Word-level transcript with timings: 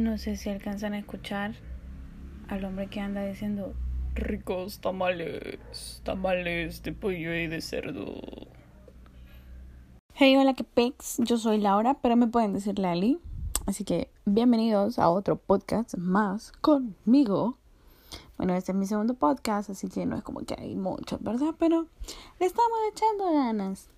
No 0.00 0.16
sé 0.16 0.36
si 0.36 0.48
alcanzan 0.48 0.94
a 0.94 0.98
escuchar 0.98 1.52
al 2.48 2.64
hombre 2.64 2.86
que 2.86 3.00
anda 3.00 3.22
diciendo 3.22 3.74
ricos 4.14 4.80
tamales, 4.80 6.00
tamales 6.04 6.82
de 6.82 6.92
pollo 6.92 7.34
y 7.34 7.48
de 7.48 7.60
cerdo. 7.60 8.14
Hey, 10.14 10.38
hola, 10.38 10.54
que 10.54 10.64
pex. 10.64 11.18
Yo 11.18 11.36
soy 11.36 11.58
Laura, 11.58 11.98
pero 12.00 12.16
me 12.16 12.28
pueden 12.28 12.54
decir 12.54 12.78
Lali. 12.78 13.18
Así 13.66 13.84
que 13.84 14.10
bienvenidos 14.24 14.98
a 14.98 15.10
otro 15.10 15.36
podcast 15.36 15.94
más 15.98 16.52
conmigo. 16.62 17.58
Bueno, 18.38 18.54
este 18.54 18.72
es 18.72 18.78
mi 18.78 18.86
segundo 18.86 19.12
podcast, 19.12 19.68
así 19.68 19.90
que 19.90 20.06
no 20.06 20.16
es 20.16 20.22
como 20.22 20.40
que 20.40 20.54
hay 20.58 20.76
muchos, 20.76 21.22
¿verdad? 21.22 21.54
Pero 21.58 21.88
le 22.38 22.46
estamos 22.46 22.78
echando 22.90 23.34
ganas. 23.34 23.90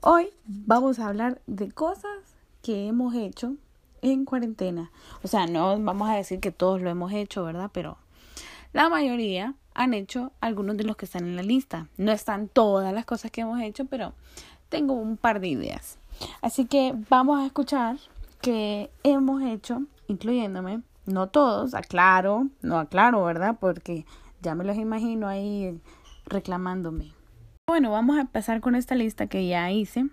Hoy 0.00 0.30
vamos 0.46 0.98
a 1.00 1.08
hablar 1.08 1.42
de 1.46 1.70
cosas 1.70 2.34
que 2.62 2.86
hemos 2.86 3.14
hecho 3.14 3.56
en 4.12 4.24
cuarentena. 4.24 4.90
O 5.22 5.28
sea, 5.28 5.46
no 5.46 5.78
vamos 5.80 6.08
a 6.08 6.14
decir 6.14 6.40
que 6.40 6.50
todos 6.50 6.80
lo 6.80 6.90
hemos 6.90 7.12
hecho, 7.12 7.44
¿verdad? 7.44 7.70
Pero 7.72 7.98
la 8.72 8.88
mayoría 8.88 9.54
han 9.74 9.94
hecho 9.94 10.32
algunos 10.40 10.76
de 10.76 10.84
los 10.84 10.96
que 10.96 11.06
están 11.06 11.24
en 11.24 11.36
la 11.36 11.42
lista. 11.42 11.88
No 11.96 12.12
están 12.12 12.48
todas 12.48 12.92
las 12.92 13.04
cosas 13.04 13.30
que 13.30 13.40
hemos 13.40 13.60
hecho, 13.60 13.86
pero 13.86 14.12
tengo 14.68 14.94
un 14.94 15.16
par 15.16 15.40
de 15.40 15.48
ideas. 15.48 15.98
Así 16.42 16.66
que 16.66 16.94
vamos 17.08 17.40
a 17.40 17.46
escuchar 17.46 17.96
que 18.40 18.90
hemos 19.02 19.42
hecho, 19.42 19.82
incluyéndome, 20.06 20.82
no 21.06 21.28
todos, 21.28 21.74
aclaro, 21.74 22.48
no 22.62 22.78
aclaro, 22.78 23.24
¿verdad? 23.24 23.56
Porque 23.58 24.06
ya 24.42 24.54
me 24.54 24.64
los 24.64 24.76
imagino 24.76 25.28
ahí 25.28 25.80
reclamándome. 26.26 27.12
Bueno, 27.66 27.90
vamos 27.90 28.18
a 28.18 28.22
empezar 28.22 28.60
con 28.60 28.74
esta 28.74 28.94
lista 28.94 29.26
que 29.26 29.46
ya 29.46 29.70
hice. 29.70 30.06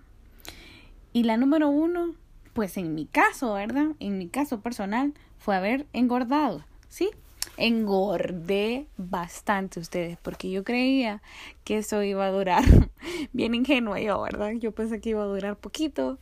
Y 1.12 1.24
la 1.24 1.36
número 1.36 1.68
uno 1.68 2.14
pues 2.52 2.76
en 2.76 2.94
mi 2.94 3.06
caso, 3.06 3.54
¿verdad? 3.54 3.88
En 4.00 4.18
mi 4.18 4.28
caso 4.28 4.60
personal 4.60 5.14
fue 5.38 5.56
haber 5.56 5.86
engordado, 5.92 6.64
¿sí? 6.88 7.10
Engordé 7.56 8.86
bastante 8.96 9.80
ustedes 9.80 10.16
porque 10.22 10.50
yo 10.50 10.64
creía 10.64 11.22
que 11.64 11.78
eso 11.78 12.02
iba 12.02 12.26
a 12.26 12.30
durar. 12.30 12.62
Bien 13.32 13.54
ingenua 13.54 14.00
yo, 14.00 14.20
¿verdad? 14.22 14.52
Yo 14.52 14.72
pensé 14.72 15.00
que 15.00 15.10
iba 15.10 15.22
a 15.22 15.26
durar 15.26 15.56
poquito. 15.56 16.18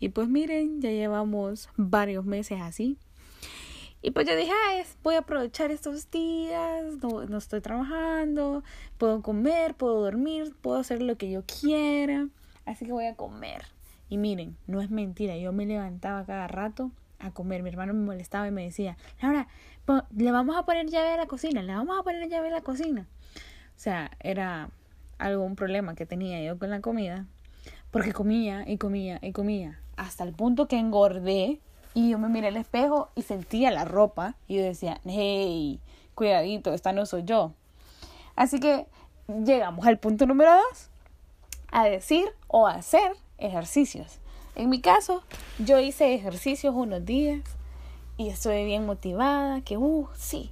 Y 0.00 0.08
pues 0.08 0.28
miren, 0.28 0.80
ya 0.80 0.90
llevamos 0.90 1.68
varios 1.76 2.24
meses 2.24 2.60
así. 2.60 2.96
Y 4.04 4.10
pues 4.10 4.26
yo 4.26 4.34
dije, 4.34 4.50
Ay, 4.68 4.82
voy 5.04 5.14
a 5.14 5.18
aprovechar 5.18 5.70
estos 5.70 6.10
días, 6.10 6.96
no, 7.00 7.24
no 7.24 7.38
estoy 7.38 7.60
trabajando, 7.60 8.64
puedo 8.98 9.22
comer, 9.22 9.74
puedo 9.76 10.02
dormir, 10.02 10.52
puedo 10.60 10.78
hacer 10.78 11.00
lo 11.00 11.16
que 11.16 11.30
yo 11.30 11.44
quiera. 11.44 12.26
Así 12.66 12.84
que 12.84 12.92
voy 12.92 13.06
a 13.06 13.14
comer. 13.14 13.66
Y 14.12 14.18
miren, 14.18 14.58
no 14.66 14.82
es 14.82 14.90
mentira, 14.90 15.38
yo 15.38 15.54
me 15.54 15.64
levantaba 15.64 16.26
cada 16.26 16.46
rato 16.46 16.90
a 17.18 17.30
comer. 17.30 17.62
Mi 17.62 17.70
hermano 17.70 17.94
me 17.94 18.04
molestaba 18.04 18.46
y 18.46 18.50
me 18.50 18.62
decía, 18.62 18.98
Laura, 19.22 19.48
le 20.14 20.30
vamos 20.30 20.54
a 20.54 20.66
poner 20.66 20.90
llave 20.90 21.14
a 21.14 21.16
la 21.16 21.24
cocina, 21.24 21.62
le 21.62 21.72
vamos 21.72 21.98
a 21.98 22.02
poner 22.02 22.28
llave 22.28 22.48
a 22.48 22.50
la 22.50 22.60
cocina. 22.60 23.06
O 23.74 23.80
sea, 23.80 24.10
era 24.20 24.68
algo, 25.16 25.44
un 25.44 25.56
problema 25.56 25.94
que 25.94 26.04
tenía 26.04 26.44
yo 26.44 26.58
con 26.58 26.68
la 26.68 26.82
comida. 26.82 27.24
Porque 27.90 28.12
comía 28.12 28.68
y 28.68 28.76
comía 28.76 29.18
y 29.22 29.32
comía. 29.32 29.80
Hasta 29.96 30.24
el 30.24 30.34
punto 30.34 30.68
que 30.68 30.78
engordé 30.78 31.62
y 31.94 32.10
yo 32.10 32.18
me 32.18 32.28
miré 32.28 32.48
al 32.48 32.58
espejo 32.58 33.08
y 33.14 33.22
sentía 33.22 33.70
la 33.70 33.86
ropa. 33.86 34.34
Y 34.46 34.56
yo 34.56 34.62
decía, 34.62 35.00
hey, 35.06 35.80
cuidadito, 36.14 36.74
esta 36.74 36.92
no 36.92 37.06
soy 37.06 37.22
yo. 37.22 37.54
Así 38.36 38.60
que 38.60 38.86
llegamos 39.26 39.86
al 39.86 39.98
punto 39.98 40.26
número 40.26 40.52
dos. 40.52 40.90
A 41.70 41.86
decir 41.86 42.26
o 42.48 42.66
hacer 42.66 43.12
ejercicios. 43.42 44.18
En 44.54 44.68
mi 44.68 44.80
caso, 44.80 45.22
yo 45.58 45.78
hice 45.78 46.14
ejercicios 46.14 46.74
unos 46.74 47.04
días 47.04 47.42
y 48.18 48.28
estoy 48.28 48.64
bien 48.64 48.84
motivada, 48.84 49.62
que, 49.62 49.78
uh, 49.78 50.08
sí, 50.14 50.50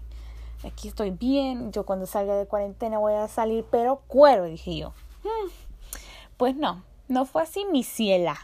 aquí 0.64 0.88
estoy 0.88 1.10
bien, 1.10 1.70
yo 1.72 1.84
cuando 1.84 2.06
salga 2.06 2.34
de 2.34 2.46
cuarentena 2.46 2.98
voy 2.98 3.12
a 3.12 3.28
salir, 3.28 3.64
pero 3.70 4.02
cuero, 4.06 4.44
dije 4.44 4.76
yo. 4.76 4.94
Hmm, 5.22 5.50
pues 6.38 6.56
no, 6.56 6.82
no 7.08 7.26
fue 7.26 7.42
así 7.42 7.66
mi 7.70 7.84
ciela. 7.84 8.38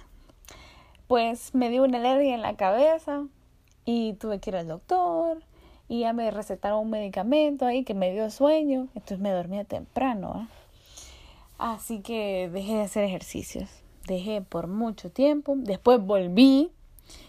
Pues 1.08 1.54
me 1.54 1.70
dio 1.70 1.84
una 1.84 1.98
alergia 1.98 2.34
en 2.34 2.42
la 2.42 2.56
cabeza 2.56 3.24
y 3.86 4.14
tuve 4.14 4.40
que 4.40 4.50
ir 4.50 4.56
al 4.56 4.68
doctor 4.68 5.42
y 5.88 6.00
ya 6.00 6.12
me 6.12 6.30
recetaron 6.30 6.80
un 6.80 6.90
medicamento 6.90 7.64
ahí 7.64 7.84
que 7.84 7.94
me 7.94 8.12
dio 8.12 8.28
sueño, 8.30 8.88
entonces 8.94 9.20
me 9.20 9.30
dormía 9.30 9.64
temprano. 9.64 10.48
Así 11.56 12.00
que 12.00 12.50
dejé 12.52 12.74
de 12.74 12.82
hacer 12.82 13.04
ejercicios 13.04 13.85
dejé 14.06 14.42
por 14.42 14.66
mucho 14.66 15.10
tiempo, 15.10 15.54
después 15.56 16.00
volví 16.00 16.70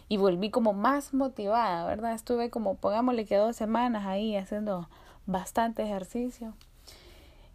y 0.09 0.17
volví 0.17 0.49
como 0.49 0.73
más 0.73 1.13
motivada, 1.13 1.85
¿verdad? 1.85 2.13
Estuve 2.13 2.49
como, 2.49 2.75
pongámosle 2.75 3.25
que 3.25 3.35
dos 3.35 3.55
semanas 3.55 4.05
ahí 4.05 4.35
haciendo 4.35 4.89
bastante 5.25 5.83
ejercicio. 5.83 6.53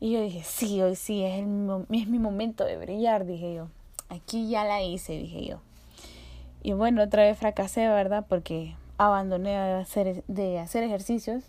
Y 0.01 0.13
yo 0.13 0.21
dije, 0.21 0.43
sí, 0.45 0.83
hoy 0.83 0.97
sí, 0.97 1.25
es, 1.25 1.39
el, 1.39 1.87
es 1.91 2.09
mi 2.09 2.19
momento 2.19 2.65
de 2.65 2.77
brillar, 2.77 3.25
dije 3.25 3.55
yo. 3.55 3.69
Aquí 4.09 4.49
ya 4.49 4.65
la 4.65 4.83
hice, 4.83 5.13
dije 5.13 5.47
yo. 5.47 5.61
Y 6.63 6.73
bueno, 6.73 7.03
otra 7.03 7.23
vez 7.23 7.39
fracasé, 7.39 7.89
¿verdad? 7.89 8.27
Porque 8.29 8.77
abandoné 8.99 9.51
de 9.51 9.75
hacer, 9.75 10.25
de 10.27 10.59
hacer 10.59 10.83
ejercicios. 10.83 11.45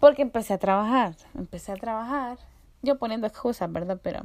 Porque 0.00 0.22
empecé 0.22 0.54
a 0.54 0.58
trabajar. 0.58 1.14
Empecé 1.34 1.72
a 1.72 1.76
trabajar. 1.76 2.38
Yo 2.82 2.98
poniendo 2.98 3.26
excusas, 3.26 3.70
¿verdad? 3.70 3.98
Pero 4.02 4.22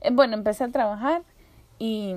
eh, 0.00 0.10
bueno, 0.12 0.34
empecé 0.34 0.64
a 0.64 0.70
trabajar 0.70 1.22
y 1.78 2.14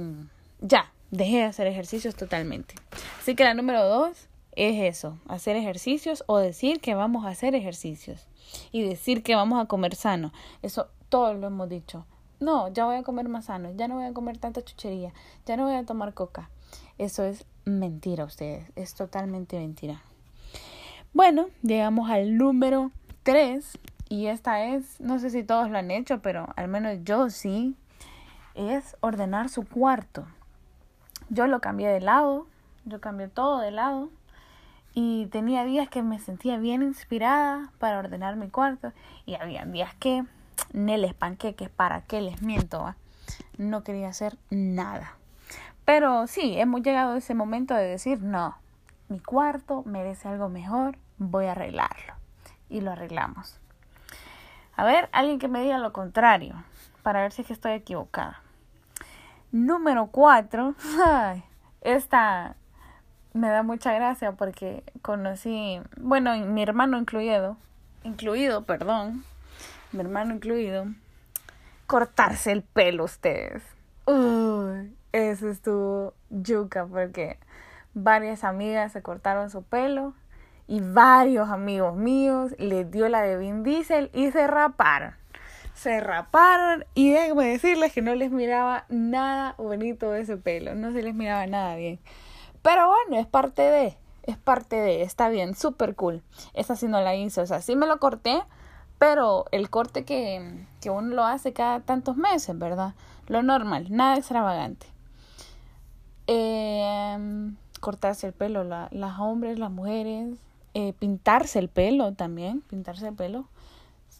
ya, 0.61 0.91
dejé 1.11 1.37
de 1.37 1.43
hacer 1.43 1.67
ejercicios 1.67 2.15
totalmente. 2.15 2.75
Así 3.19 3.35
que 3.35 3.43
la 3.43 3.53
número 3.53 3.87
dos 3.87 4.27
es 4.51 4.95
eso, 4.95 5.17
hacer 5.27 5.55
ejercicios 5.55 6.23
o 6.27 6.37
decir 6.37 6.79
que 6.79 6.95
vamos 6.95 7.25
a 7.25 7.29
hacer 7.29 7.55
ejercicios 7.55 8.27
y 8.71 8.81
decir 8.81 9.23
que 9.23 9.35
vamos 9.35 9.61
a 9.61 9.67
comer 9.67 9.95
sano. 9.95 10.33
Eso 10.61 10.89
todos 11.09 11.37
lo 11.37 11.47
hemos 11.47 11.69
dicho. 11.69 12.05
No, 12.39 12.71
ya 12.71 12.85
voy 12.85 12.97
a 12.97 13.03
comer 13.03 13.29
más 13.29 13.45
sano, 13.45 13.71
ya 13.75 13.87
no 13.87 13.95
voy 13.95 14.05
a 14.05 14.13
comer 14.13 14.37
tanta 14.37 14.63
chuchería, 14.63 15.13
ya 15.45 15.57
no 15.57 15.65
voy 15.65 15.75
a 15.75 15.85
tomar 15.85 16.13
coca. 16.13 16.49
Eso 16.97 17.23
es 17.23 17.45
mentira, 17.65 18.25
ustedes, 18.25 18.65
es 18.75 18.93
totalmente 18.93 19.57
mentira. 19.57 20.01
Bueno, 21.13 21.47
llegamos 21.63 22.09
al 22.09 22.37
número 22.37 22.91
tres 23.23 23.79
y 24.09 24.27
esta 24.27 24.65
es, 24.65 24.99
no 24.99 25.19
sé 25.19 25.29
si 25.29 25.43
todos 25.43 25.69
lo 25.69 25.77
han 25.77 25.91
hecho, 25.91 26.21
pero 26.21 26.47
al 26.55 26.67
menos 26.67 26.99
yo 27.03 27.29
sí, 27.29 27.75
es 28.57 28.97
ordenar 29.01 29.49
su 29.49 29.67
cuarto. 29.67 30.25
Yo 31.29 31.47
lo 31.47 31.61
cambié 31.61 31.89
de 31.89 32.01
lado, 32.01 32.47
yo 32.85 32.99
cambié 32.99 33.27
todo 33.27 33.59
de 33.59 33.71
lado 33.71 34.09
y 34.93 35.27
tenía 35.27 35.63
días 35.63 35.89
que 35.89 36.01
me 36.01 36.19
sentía 36.19 36.57
bien 36.57 36.81
inspirada 36.81 37.71
para 37.79 37.99
ordenar 37.99 38.35
mi 38.35 38.49
cuarto 38.49 38.93
y 39.25 39.35
había 39.35 39.65
días 39.65 39.93
que 39.95 40.25
neles 40.73 41.13
panqueques, 41.13 41.69
para 41.69 42.01
qué 42.01 42.21
les 42.21 42.41
miento, 42.41 42.95
no 43.57 43.83
quería 43.83 44.09
hacer 44.09 44.37
nada. 44.49 45.13
Pero 45.85 46.27
sí, 46.27 46.59
hemos 46.59 46.81
llegado 46.81 47.13
a 47.13 47.17
ese 47.17 47.33
momento 47.33 47.73
de 47.73 47.85
decir, 47.85 48.21
no, 48.21 48.57
mi 49.07 49.19
cuarto 49.19 49.83
merece 49.85 50.27
algo 50.27 50.49
mejor, 50.49 50.97
voy 51.17 51.45
a 51.45 51.51
arreglarlo. 51.51 52.13
Y 52.69 52.81
lo 52.81 52.91
arreglamos. 52.91 53.59
A 54.75 54.83
ver, 54.83 55.09
alguien 55.11 55.39
que 55.39 55.47
me 55.47 55.61
diga 55.61 55.77
lo 55.77 55.93
contrario, 55.93 56.55
para 57.03 57.21
ver 57.21 57.31
si 57.31 57.41
es 57.41 57.47
que 57.47 57.53
estoy 57.53 57.71
equivocada. 57.71 58.41
Número 59.51 60.07
cuatro, 60.07 60.75
esta 61.81 62.55
me 63.33 63.49
da 63.49 63.63
mucha 63.63 63.93
gracia 63.93 64.33
porque 64.33 64.83
conocí, 65.01 65.79
bueno, 65.95 66.35
mi 66.45 66.61
hermano 66.63 66.97
incluido, 66.97 67.55
incluido, 68.03 68.65
perdón, 68.65 69.23
mi 69.93 70.01
hermano 70.01 70.33
incluido, 70.33 70.87
cortarse 71.85 72.51
el 72.51 72.61
pelo 72.61 73.05
ustedes. 73.05 73.63
Uy, 74.05 74.93
eso 75.13 75.47
estuvo 75.47 76.13
yuca 76.29 76.85
porque 76.85 77.39
varias 77.93 78.43
amigas 78.43 78.91
se 78.91 79.01
cortaron 79.01 79.49
su 79.49 79.63
pelo 79.63 80.13
y 80.67 80.81
varios 80.81 81.49
amigos 81.49 81.95
míos 81.95 82.53
les 82.57 82.91
dio 82.91 83.07
la 83.07 83.21
de 83.21 83.37
Vin 83.37 83.63
Diesel 83.63 84.09
y 84.13 84.29
se 84.31 84.45
raparon 84.45 85.13
se 85.77 85.99
raparon 85.99 86.85
y 86.95 87.11
déjenme 87.11 87.45
decirles 87.45 87.93
que 87.93 88.01
no 88.01 88.15
les 88.15 88.31
miraba 88.31 88.85
nada 88.89 89.53
bonito 89.59 90.15
ese 90.15 90.35
pelo, 90.35 90.73
no 90.73 90.91
se 90.91 91.03
les 91.03 91.13
miraba 91.13 91.45
nada 91.45 91.75
bien. 91.75 91.99
Pero 92.63 92.87
bueno, 92.87 93.21
es 93.21 93.27
parte 93.27 93.61
de, 93.61 93.95
es 94.23 94.37
parte 94.37 94.75
de, 94.75 95.03
está 95.03 95.29
bien, 95.29 95.55
súper 95.55 95.95
cool. 95.95 96.23
Esa 96.53 96.75
sí 96.75 96.87
no 96.87 96.99
la 96.99 97.15
hice, 97.15 97.41
o 97.41 97.45
sea, 97.45 97.61
sí 97.61 97.75
me 97.75 97.85
lo 97.85 97.99
corté, 97.99 98.41
pero 98.97 99.45
el 99.51 99.69
corte 99.69 100.03
que, 100.03 100.65
que 100.81 100.89
uno 100.89 101.15
lo 101.15 101.23
hace 101.23 101.53
cada 101.53 101.79
tantos 101.81 102.17
meses, 102.17 102.57
¿verdad? 102.57 102.95
Lo 103.27 103.43
normal, 103.43 103.87
nada 103.91 104.17
extravagante. 104.17 104.87
Eh, 106.25 107.51
cortarse 107.79 108.25
el 108.25 108.33
pelo, 108.33 108.63
la, 108.63 108.87
las 108.91 109.19
hombres, 109.19 109.59
las 109.59 109.69
mujeres, 109.69 110.39
eh, 110.73 110.93
pintarse 110.97 111.59
el 111.59 111.69
pelo 111.69 112.13
también, 112.13 112.61
pintarse 112.61 113.09
el 113.09 113.13
pelo 113.13 113.45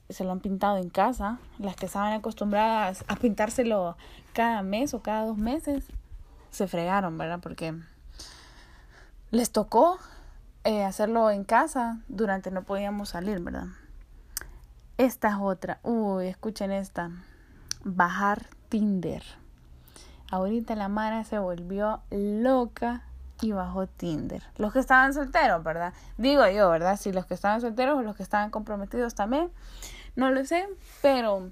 se 0.09 0.24
lo 0.24 0.31
han 0.31 0.39
pintado 0.39 0.77
en 0.77 0.89
casa, 0.89 1.39
las 1.59 1.75
que 1.75 1.86
estaban 1.86 2.13
acostumbradas 2.13 3.04
a 3.07 3.15
pintárselo 3.15 3.98
cada 4.33 4.62
mes 4.62 4.94
o 4.94 5.01
cada 5.01 5.25
dos 5.25 5.38
meses, 5.38 5.86
se 6.51 6.68
fregaron, 6.68 7.18
¿verdad? 7.18 7.39
Porque 7.42 7.74
les 9.31 9.51
tocó 9.51 10.00
eh, 10.63 10.83
hacerlo 10.83 11.30
en 11.31 11.44
casa 11.44 12.00
durante 12.07 12.51
no 12.51 12.63
podíamos 12.63 13.09
salir, 13.09 13.39
¿verdad? 13.39 13.68
Esta 14.98 15.30
es 15.30 15.36
otra. 15.39 15.80
Uy, 15.83 16.27
escuchen 16.27 16.71
esta. 16.71 17.12
Bajar 17.83 18.48
Tinder. 18.69 19.24
Ahorita 20.31 20.75
la 20.75 20.89
Mara 20.89 21.24
se 21.24 21.39
volvió 21.39 22.01
loca 22.10 23.03
y 23.42 23.51
bajó 23.51 23.88
Tinder. 23.88 24.44
Los 24.57 24.74
que 24.74 24.80
estaban 24.80 25.13
solteros, 25.13 25.63
¿verdad? 25.63 25.94
Digo 26.18 26.48
yo, 26.48 26.69
¿verdad? 26.69 26.98
Si 26.98 27.12
los 27.12 27.25
que 27.25 27.33
estaban 27.33 27.62
solteros 27.62 27.98
o 27.98 28.01
los 28.01 28.15
que 28.15 28.24
estaban 28.24 28.50
comprometidos 28.50 29.15
también. 29.15 29.51
No 30.18 30.31
lo 30.31 30.44
sé, 30.46 30.68
pero 31.04 31.52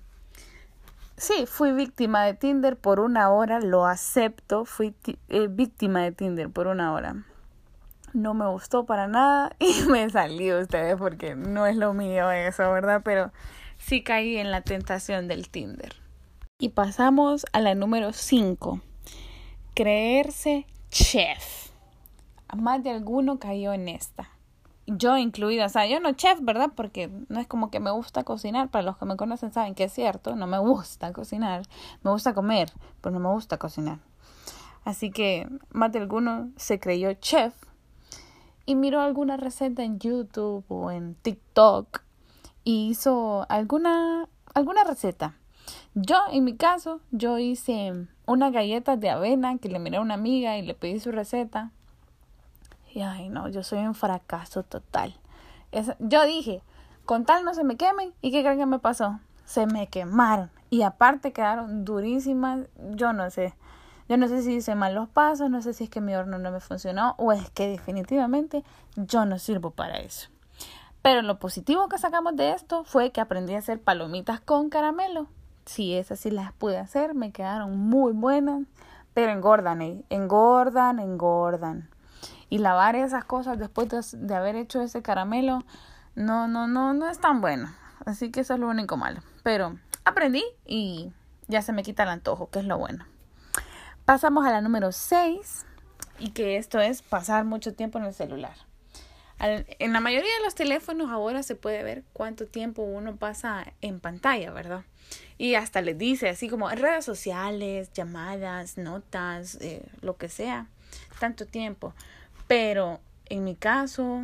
sí, 1.17 1.45
fui 1.45 1.71
víctima 1.71 2.23
de 2.25 2.33
Tinder 2.33 2.75
por 2.75 2.99
una 2.99 3.29
hora, 3.29 3.59
lo 3.59 3.85
acepto, 3.85 4.65
fui 4.65 4.95
eh, 5.29 5.45
víctima 5.47 6.01
de 6.01 6.11
Tinder 6.11 6.49
por 6.49 6.65
una 6.65 6.91
hora. 6.91 7.25
No 8.13 8.33
me 8.33 8.47
gustó 8.47 8.87
para 8.87 9.07
nada 9.07 9.55
y 9.59 9.83
me 9.87 10.09
salí 10.09 10.47
de 10.47 10.63
ustedes 10.63 10.97
porque 10.97 11.35
no 11.35 11.67
es 11.67 11.75
lo 11.75 11.93
mío 11.93 12.31
eso, 12.31 12.63
¿verdad? 12.71 13.03
Pero 13.05 13.31
sí 13.77 14.01
caí 14.01 14.37
en 14.37 14.49
la 14.49 14.61
tentación 14.61 15.27
del 15.27 15.47
Tinder. 15.49 15.93
Y 16.57 16.69
pasamos 16.69 17.45
a 17.53 17.61
la 17.61 17.75
número 17.75 18.13
5. 18.13 18.81
Creerse 19.75 20.65
chef. 20.89 21.69
Más 22.57 22.83
de 22.83 22.89
alguno 22.89 23.37
cayó 23.37 23.73
en 23.73 23.89
esta. 23.89 24.34
Yo 24.87 25.17
incluida, 25.17 25.65
o 25.65 25.69
sea, 25.69 25.87
yo 25.87 25.99
no 25.99 26.13
chef, 26.13 26.39
¿verdad? 26.41 26.71
Porque 26.75 27.09
no 27.29 27.39
es 27.39 27.47
como 27.47 27.71
que 27.71 27.79
me 27.79 27.91
gusta 27.91 28.23
cocinar. 28.23 28.69
Para 28.69 28.83
los 28.83 28.97
que 28.97 29.05
me 29.05 29.17
conocen 29.17 29.51
saben 29.51 29.75
que 29.75 29.85
es 29.85 29.93
cierto, 29.93 30.35
no 30.35 30.47
me 30.47 30.59
gusta 30.59 31.11
cocinar. 31.13 31.63
Me 32.03 32.11
gusta 32.11 32.33
comer, 32.33 32.71
pero 33.01 33.13
no 33.13 33.19
me 33.19 33.33
gusta 33.33 33.57
cocinar. 33.57 33.99
Así 34.83 35.09
que 35.09 35.47
más 35.71 35.91
de 35.91 35.99
alguno 35.99 36.51
se 36.57 36.79
creyó 36.79 37.13
chef 37.13 37.55
y 38.67 38.75
miró 38.75 39.01
alguna 39.01 39.37
receta 39.37 39.83
en 39.83 39.99
YouTube 39.99 40.65
o 40.69 40.91
en 40.91 41.15
TikTok 41.15 42.01
y 42.63 42.89
hizo 42.89 43.45
alguna 43.49 44.29
alguna 44.53 44.83
receta 44.83 45.35
yo, 45.93 46.17
en 46.31 46.43
mi 46.43 46.57
caso, 46.57 46.99
yo 47.11 47.37
hice 47.37 47.93
unas 48.25 48.51
galletas 48.51 48.99
de 48.99 49.09
avena 49.09 49.57
que 49.57 49.69
le 49.69 49.79
miré 49.79 49.97
a 49.97 50.01
una 50.01 50.15
amiga 50.15 50.57
y 50.57 50.61
le 50.61 50.73
pedí 50.73 50.99
su 50.99 51.11
receta. 51.11 51.71
Y 52.95 53.01
ay, 53.01 53.27
no, 53.27 53.49
yo 53.49 53.61
soy 53.61 53.79
un 53.79 53.93
fracaso 53.93 54.63
total. 54.63 55.13
yo 55.99 56.25
dije, 56.25 56.63
con 57.03 57.25
tal 57.25 57.43
no 57.43 57.53
se 57.53 57.65
me 57.65 57.75
quemen. 57.75 58.13
¿Y 58.21 58.31
qué 58.31 58.41
creen 58.41 58.57
que 58.57 58.65
me 58.65 58.79
pasó? 58.79 59.19
Se 59.43 59.67
me 59.67 59.87
quemaron. 59.87 60.49
Y 60.69 60.83
aparte 60.83 61.33
quedaron 61.33 61.83
durísimas. 61.83 62.67
Yo 62.91 63.11
no 63.11 63.29
sé. 63.29 63.53
Yo 64.07 64.15
no 64.15 64.29
sé 64.29 64.41
si 64.43 64.55
hice 64.55 64.75
mal 64.75 64.95
los 64.95 65.09
pasos, 65.09 65.49
no 65.49 65.61
sé 65.61 65.73
si 65.73 65.83
es 65.83 65.89
que 65.89 65.99
mi 65.99 66.15
horno 66.15 66.37
no 66.37 66.51
me 66.51 66.61
funcionó 66.61 67.15
o 67.17 67.33
es 67.33 67.49
que 67.49 67.67
definitivamente 67.67 68.63
yo 68.95 69.25
no 69.25 69.39
sirvo 69.39 69.71
para 69.71 69.97
eso. 69.97 70.29
Pero 71.01 71.21
lo 71.21 71.37
positivo 71.37 71.89
que 71.89 71.97
sacamos 71.97 72.37
de 72.37 72.51
esto 72.51 72.85
fue 72.85 73.11
que 73.11 73.19
aprendí 73.19 73.55
a 73.55 73.59
hacer 73.59 73.81
palomitas 73.81 74.39
con 74.39 74.69
caramelo. 74.69 75.27
Sí, 75.65 75.95
esas 75.95 76.19
sí 76.19 76.31
las 76.31 76.53
pude 76.53 76.77
hacer, 76.77 77.13
me 77.13 77.31
quedaron 77.31 77.77
muy 77.77 78.13
buenas, 78.13 78.61
pero 79.13 79.33
engordan, 79.33 79.81
eh, 79.81 80.03
engordan, 80.09 80.99
engordan. 80.99 81.89
Y 82.49 82.59
lavar 82.59 82.95
esas 82.95 83.25
cosas 83.25 83.57
después 83.57 83.89
de, 84.13 84.35
haber 84.35 84.55
hecho 84.55 84.81
ese 84.81 85.01
caramelo, 85.01 85.63
no, 86.15 86.47
no, 86.47 86.67
no, 86.67 86.93
no 86.93 87.09
es 87.09 87.19
tan 87.19 87.41
bueno. 87.41 87.73
Así 88.05 88.31
que 88.31 88.41
eso 88.41 88.53
es 88.53 88.59
lo 88.59 88.67
único 88.67 88.97
malo. 88.97 89.21
Pero 89.43 89.77
aprendí 90.03 90.43
y 90.65 91.11
ya 91.47 91.61
se 91.61 91.73
me 91.73 91.83
quita 91.83 92.03
el 92.03 92.09
antojo, 92.09 92.49
que 92.49 92.59
es 92.59 92.65
lo 92.65 92.77
bueno. 92.77 93.05
Pasamos 94.05 94.45
a 94.45 94.51
la 94.51 94.61
número 94.61 94.91
6 94.91 95.65
y 96.19 96.29
que 96.29 96.57
esto 96.57 96.79
es 96.79 97.01
pasar 97.01 97.45
mucho 97.45 97.73
tiempo 97.73 97.97
en 97.97 98.05
el 98.05 98.13
celular. 98.13 98.55
en 99.39 99.91
la 99.91 99.99
mayoría 99.99 100.33
de 100.37 100.43
los 100.45 100.55
teléfonos 100.55 101.11
ahora 101.11 101.43
se 101.43 101.55
puede 101.55 101.83
ver 101.83 102.03
cuánto 102.13 102.45
tiempo 102.45 102.83
uno 102.83 103.17
pasa 103.17 103.73
en 103.81 103.99
pantalla, 103.99 104.51
¿verdad? 104.51 104.85
Y 105.37 105.55
hasta 105.55 105.81
les 105.81 105.97
dice 105.97 106.29
así 106.29 106.47
como 106.47 106.71
en 106.71 106.77
redes 106.77 107.03
sociales, 107.03 107.91
llamadas, 107.93 108.77
notas, 108.77 109.55
eh, 109.61 109.85
lo 110.01 110.15
que 110.15 110.29
sea, 110.29 110.67
tanto 111.19 111.45
tiempo. 111.45 111.93
Pero 112.47 112.99
en 113.27 113.43
mi 113.43 113.55
caso, 113.55 114.23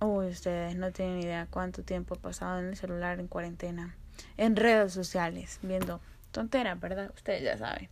uy, 0.00 0.26
ustedes 0.26 0.76
no 0.76 0.92
tienen 0.92 1.20
idea 1.20 1.48
cuánto 1.50 1.82
tiempo 1.82 2.14
he 2.14 2.18
pasado 2.18 2.60
en 2.60 2.66
el 2.66 2.76
celular 2.76 3.18
en 3.18 3.26
cuarentena, 3.26 3.96
en 4.36 4.56
redes 4.56 4.92
sociales, 4.92 5.58
viendo 5.62 6.00
tonteras, 6.30 6.78
¿verdad? 6.78 7.10
Ustedes 7.14 7.42
ya 7.42 7.58
saben. 7.58 7.88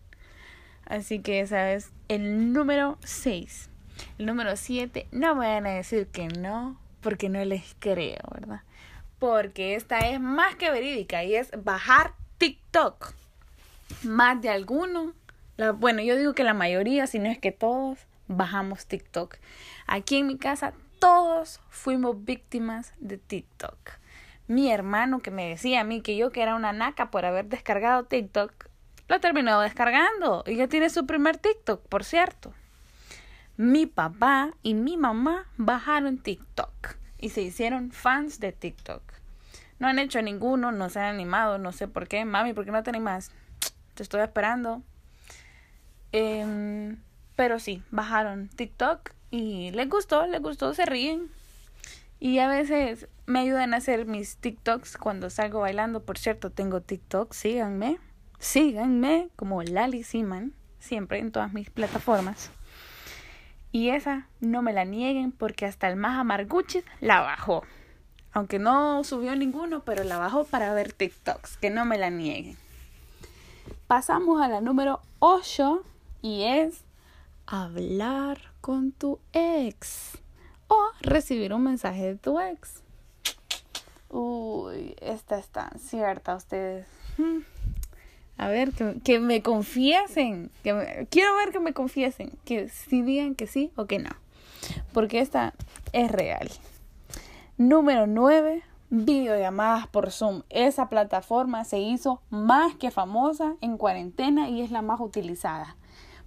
Así 0.86 1.20
que 1.20 1.40
esa 1.40 1.72
es 1.72 1.90
el 2.08 2.52
número 2.52 2.98
6. 3.04 3.70
El 4.18 4.26
número 4.26 4.56
7, 4.56 5.08
no 5.12 5.34
me 5.34 5.46
van 5.46 5.66
a 5.66 5.70
decir 5.70 6.08
que 6.08 6.28
no, 6.28 6.78
porque 7.00 7.28
no 7.28 7.44
les 7.44 7.74
creo, 7.78 8.20
¿verdad? 8.32 8.62
Porque 9.18 9.74
esta 9.74 9.98
es 10.00 10.20
más 10.20 10.56
que 10.56 10.70
verídica 10.70 11.24
y 11.24 11.34
es 11.34 11.50
bajar 11.62 12.12
TikTok. 12.38 13.14
Más 14.02 14.40
de 14.40 14.50
alguno. 14.50 15.14
bueno, 15.78 16.02
yo 16.02 16.16
digo 16.16 16.34
que 16.34 16.44
la 16.44 16.54
mayoría, 16.54 17.06
si 17.06 17.18
no 17.18 17.30
es 17.30 17.38
que 17.38 17.52
todos, 17.52 17.98
bajamos 18.28 18.86
TikTok. 18.86 19.36
Aquí 19.86 20.18
en 20.18 20.26
mi 20.26 20.38
casa 20.38 20.72
todos 20.98 21.60
fuimos 21.68 22.24
víctimas 22.24 22.94
de 22.98 23.18
TikTok. 23.18 23.78
Mi 24.46 24.70
hermano 24.70 25.20
que 25.20 25.30
me 25.30 25.48
decía 25.48 25.80
a 25.80 25.84
mí 25.84 26.00
que 26.00 26.16
yo 26.16 26.30
que 26.30 26.42
era 26.42 26.54
una 26.54 26.72
naca 26.72 27.10
por 27.10 27.24
haber 27.24 27.46
descargado 27.46 28.04
TikTok, 28.04 28.68
lo 29.08 29.20
terminó 29.20 29.60
descargando 29.60 30.44
y 30.46 30.56
ya 30.56 30.68
tiene 30.68 30.90
su 30.90 31.06
primer 31.06 31.36
TikTok, 31.36 31.86
por 31.88 32.04
cierto. 32.04 32.52
Mi 33.56 33.86
papá 33.86 34.52
y 34.62 34.74
mi 34.74 34.96
mamá 34.96 35.46
bajaron 35.56 36.18
TikTok 36.18 36.96
y 37.18 37.30
se 37.30 37.42
hicieron 37.42 37.90
fans 37.92 38.40
de 38.40 38.52
TikTok. 38.52 39.02
No 39.78 39.88
han 39.88 39.98
hecho 39.98 40.22
ninguno, 40.22 40.72
no 40.72 40.88
se 40.88 41.00
han 41.00 41.14
animado, 41.14 41.58
no 41.58 41.72
sé 41.72 41.88
por 41.88 42.08
qué. 42.08 42.24
Mami, 42.24 42.52
¿por 42.52 42.64
qué 42.64 42.70
no 42.70 42.82
te 42.82 42.90
animas? 42.90 43.30
Te 43.94 44.02
estoy 44.02 44.22
esperando. 44.22 44.82
Em, 46.12 46.96
pero 47.36 47.58
sí, 47.58 47.82
bajaron 47.90 48.48
TikTok 48.48 49.10
y 49.30 49.70
les 49.72 49.88
gustó, 49.88 50.26
les 50.26 50.40
gustó, 50.40 50.74
se 50.74 50.86
ríen. 50.86 51.30
Y 52.20 52.38
a 52.38 52.48
veces 52.48 53.08
me 53.26 53.40
ayudan 53.40 53.74
a 53.74 53.78
hacer 53.78 54.06
mis 54.06 54.36
TikToks 54.36 54.96
cuando 54.96 55.28
salgo 55.30 55.60
bailando. 55.60 56.04
Por 56.04 56.18
cierto, 56.18 56.50
tengo 56.50 56.80
TikTok, 56.80 57.32
síganme. 57.32 57.98
Síganme 58.38 59.28
como 59.36 59.62
Lali 59.62 60.02
Siman, 60.02 60.54
siempre 60.78 61.18
en 61.18 61.32
todas 61.32 61.52
mis 61.52 61.70
plataformas. 61.70 62.50
Y 63.72 63.88
esa 63.88 64.28
no 64.40 64.62
me 64.62 64.72
la 64.72 64.84
nieguen 64.84 65.32
porque 65.32 65.66
hasta 65.66 65.88
el 65.88 65.96
más 65.96 66.18
amarguchis 66.18 66.84
la 67.00 67.20
bajó. 67.20 67.64
Aunque 68.32 68.58
no 68.58 69.02
subió 69.04 69.34
ninguno, 69.34 69.84
pero 69.84 70.04
la 70.04 70.18
bajó 70.18 70.44
para 70.44 70.72
ver 70.74 70.92
TikToks, 70.92 71.56
que 71.56 71.70
no 71.70 71.84
me 71.84 71.98
la 71.98 72.10
nieguen. 72.10 72.56
Pasamos 73.86 74.40
a 74.40 74.48
la 74.48 74.60
número 74.60 75.00
8 75.18 75.84
y 76.22 76.44
es 76.44 76.84
hablar 77.46 78.38
con 78.60 78.92
tu 78.92 79.20
ex 79.32 80.18
o 80.68 80.88
recibir 81.00 81.52
un 81.52 81.62
mensaje 81.62 82.04
de 82.04 82.16
tu 82.16 82.40
ex. 82.40 82.82
Uy, 84.08 84.94
esta 85.00 85.38
es 85.38 85.48
tan 85.48 85.78
cierta, 85.78 86.36
ustedes. 86.36 86.86
Hmm. 87.18 87.40
A 88.36 88.48
ver, 88.48 88.72
que, 89.02 89.20
me 89.20 89.42
confiesen. 89.42 90.50
Que 90.62 91.06
quiero 91.10 91.36
ver 91.36 91.52
que 91.52 91.60
me 91.60 91.72
confiesen. 91.72 92.32
Que 92.44 92.68
si 92.68 93.02
digan 93.02 93.34
que 93.34 93.46
sí 93.46 93.72
o 93.76 93.86
que 93.86 93.98
no. 93.98 94.10
Porque 94.92 95.20
esta 95.20 95.54
es 95.92 96.10
real. 96.10 96.50
Número 97.58 98.06
9. 98.06 98.62
Videollamadas 98.90 99.86
por 99.88 100.10
Zoom. 100.10 100.42
Esa 100.50 100.88
plataforma 100.88 101.64
se 101.64 101.78
hizo 101.78 102.22
más 102.30 102.74
que 102.76 102.90
famosa 102.90 103.54
en 103.60 103.76
cuarentena 103.76 104.48
y 104.48 104.62
es 104.62 104.70
la 104.70 104.82
más 104.82 105.00
utilizada. 105.00 105.76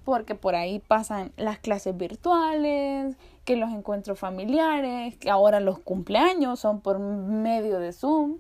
Porque 0.08 0.36
por 0.36 0.56
ahí 0.56 0.80
pasan 0.80 1.34
las 1.36 1.60
clases 1.60 1.98
virtuales, 1.98 3.18
que 3.44 3.58
los 3.58 3.74
encuentros 3.74 4.18
familiares, 4.18 5.18
que 5.18 5.30
ahora 5.30 5.60
los 5.60 5.80
cumpleaños 5.80 6.62
son 6.62 6.80
por 6.80 6.98
medio 6.98 7.78
de 7.80 7.92
Zoom, 7.92 8.38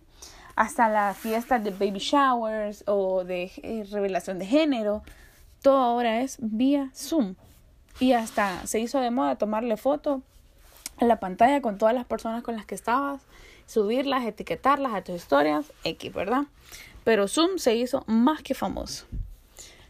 hasta 0.55 0.87
las 0.87 1.17
fiestas 1.17 1.61
de 1.65 1.71
baby 1.71 1.99
showers 1.99 2.85
o 2.87 3.25
de 3.25 3.51
eh, 3.63 3.85
revelación 3.91 4.39
de 4.39 4.45
género. 4.45 5.03
Todo 5.61 5.79
ahora 5.79 6.21
es 6.21 6.37
vía 6.39 6.89
Zoom. 6.95 7.35
Y 7.99 8.13
hasta 8.13 8.65
se 8.65 8.79
hizo 8.79 9.01
de 9.01 9.11
moda 9.11 9.35
tomarle 9.35 9.75
foto 9.75 10.21
en 11.01 11.09
la 11.09 11.19
pantalla 11.19 11.61
con 11.61 11.77
todas 11.77 11.93
las 11.93 12.05
personas 12.05 12.43
con 12.43 12.55
las 12.55 12.65
que 12.65 12.75
estabas, 12.75 13.23
subirlas, 13.65 14.23
etiquetarlas 14.23 14.93
a 14.93 15.03
tus 15.03 15.15
historias, 15.15 15.73
X, 15.83 16.13
¿verdad? 16.13 16.43
Pero 17.03 17.27
Zoom 17.27 17.57
se 17.57 17.75
hizo 17.75 18.05
más 18.07 18.41
que 18.41 18.53
famoso. 18.53 19.05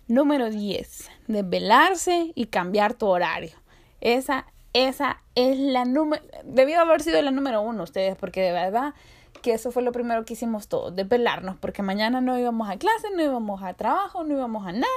Número 0.08 0.50
10. 0.50 1.10
Desvelarse 1.28 2.32
y 2.34 2.46
cambiar 2.48 2.94
tu 2.94 3.08
horario. 3.08 3.52
Esa, 4.00 4.46
esa 4.74 5.22
es 5.36 5.58
la 5.58 5.86
número... 5.86 6.24
Debió 6.44 6.80
haber 6.80 7.02
sido 7.02 7.22
la 7.22 7.32
número 7.32 7.62
uno 7.62 7.84
ustedes, 7.84 8.16
porque 8.16 8.42
de 8.42 8.52
verdad 8.52 8.94
que 9.42 9.54
eso 9.54 9.72
fue 9.72 9.84
lo 9.84 9.92
primero 9.92 10.26
que 10.26 10.34
hicimos 10.34 10.68
todos, 10.68 10.96
desvelarnos, 10.96 11.58
porque 11.58 11.84
mañana 11.84 12.22
no 12.22 12.40
íbamos 12.40 12.70
a 12.70 12.78
clase, 12.78 13.10
no 13.16 13.22
íbamos 13.22 13.62
a 13.62 13.74
trabajo, 13.74 14.24
no 14.24 14.34
íbamos 14.34 14.66
a 14.66 14.72
nada, 14.72 14.88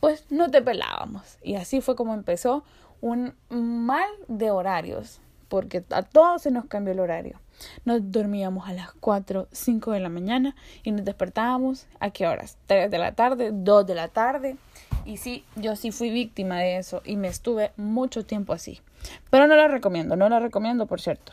pues 0.00 0.30
nos 0.30 0.50
desvelábamos. 0.50 1.38
Y 1.42 1.56
así 1.56 1.80
fue 1.80 1.96
como 1.96 2.14
empezó 2.14 2.64
un 3.00 3.34
mal 3.48 4.08
de 4.28 4.50
horarios 4.50 5.20
porque 5.48 5.84
a 5.90 6.02
todos 6.02 6.42
se 6.42 6.50
nos 6.50 6.66
cambió 6.66 6.92
el 6.92 7.00
horario. 7.00 7.40
Nos 7.84 8.10
dormíamos 8.10 8.68
a 8.68 8.72
las 8.72 8.92
4, 8.92 9.48
5 9.50 9.92
de 9.92 10.00
la 10.00 10.08
mañana 10.08 10.54
y 10.82 10.90
nos 10.92 11.04
despertábamos 11.04 11.86
a 12.00 12.10
qué 12.10 12.26
horas? 12.26 12.56
3 12.66 12.90
de 12.90 12.98
la 12.98 13.12
tarde, 13.12 13.50
2 13.52 13.86
de 13.86 13.94
la 13.94 14.08
tarde. 14.08 14.56
Y 15.04 15.18
sí, 15.18 15.44
yo 15.54 15.76
sí 15.76 15.92
fui 15.92 16.10
víctima 16.10 16.58
de 16.58 16.78
eso 16.78 17.02
y 17.04 17.16
me 17.16 17.28
estuve 17.28 17.72
mucho 17.76 18.24
tiempo 18.26 18.52
así. 18.52 18.80
Pero 19.30 19.46
no 19.46 19.54
lo 19.56 19.68
recomiendo, 19.68 20.16
no 20.16 20.28
lo 20.28 20.40
recomiendo, 20.40 20.86
por 20.86 21.00
cierto. 21.00 21.32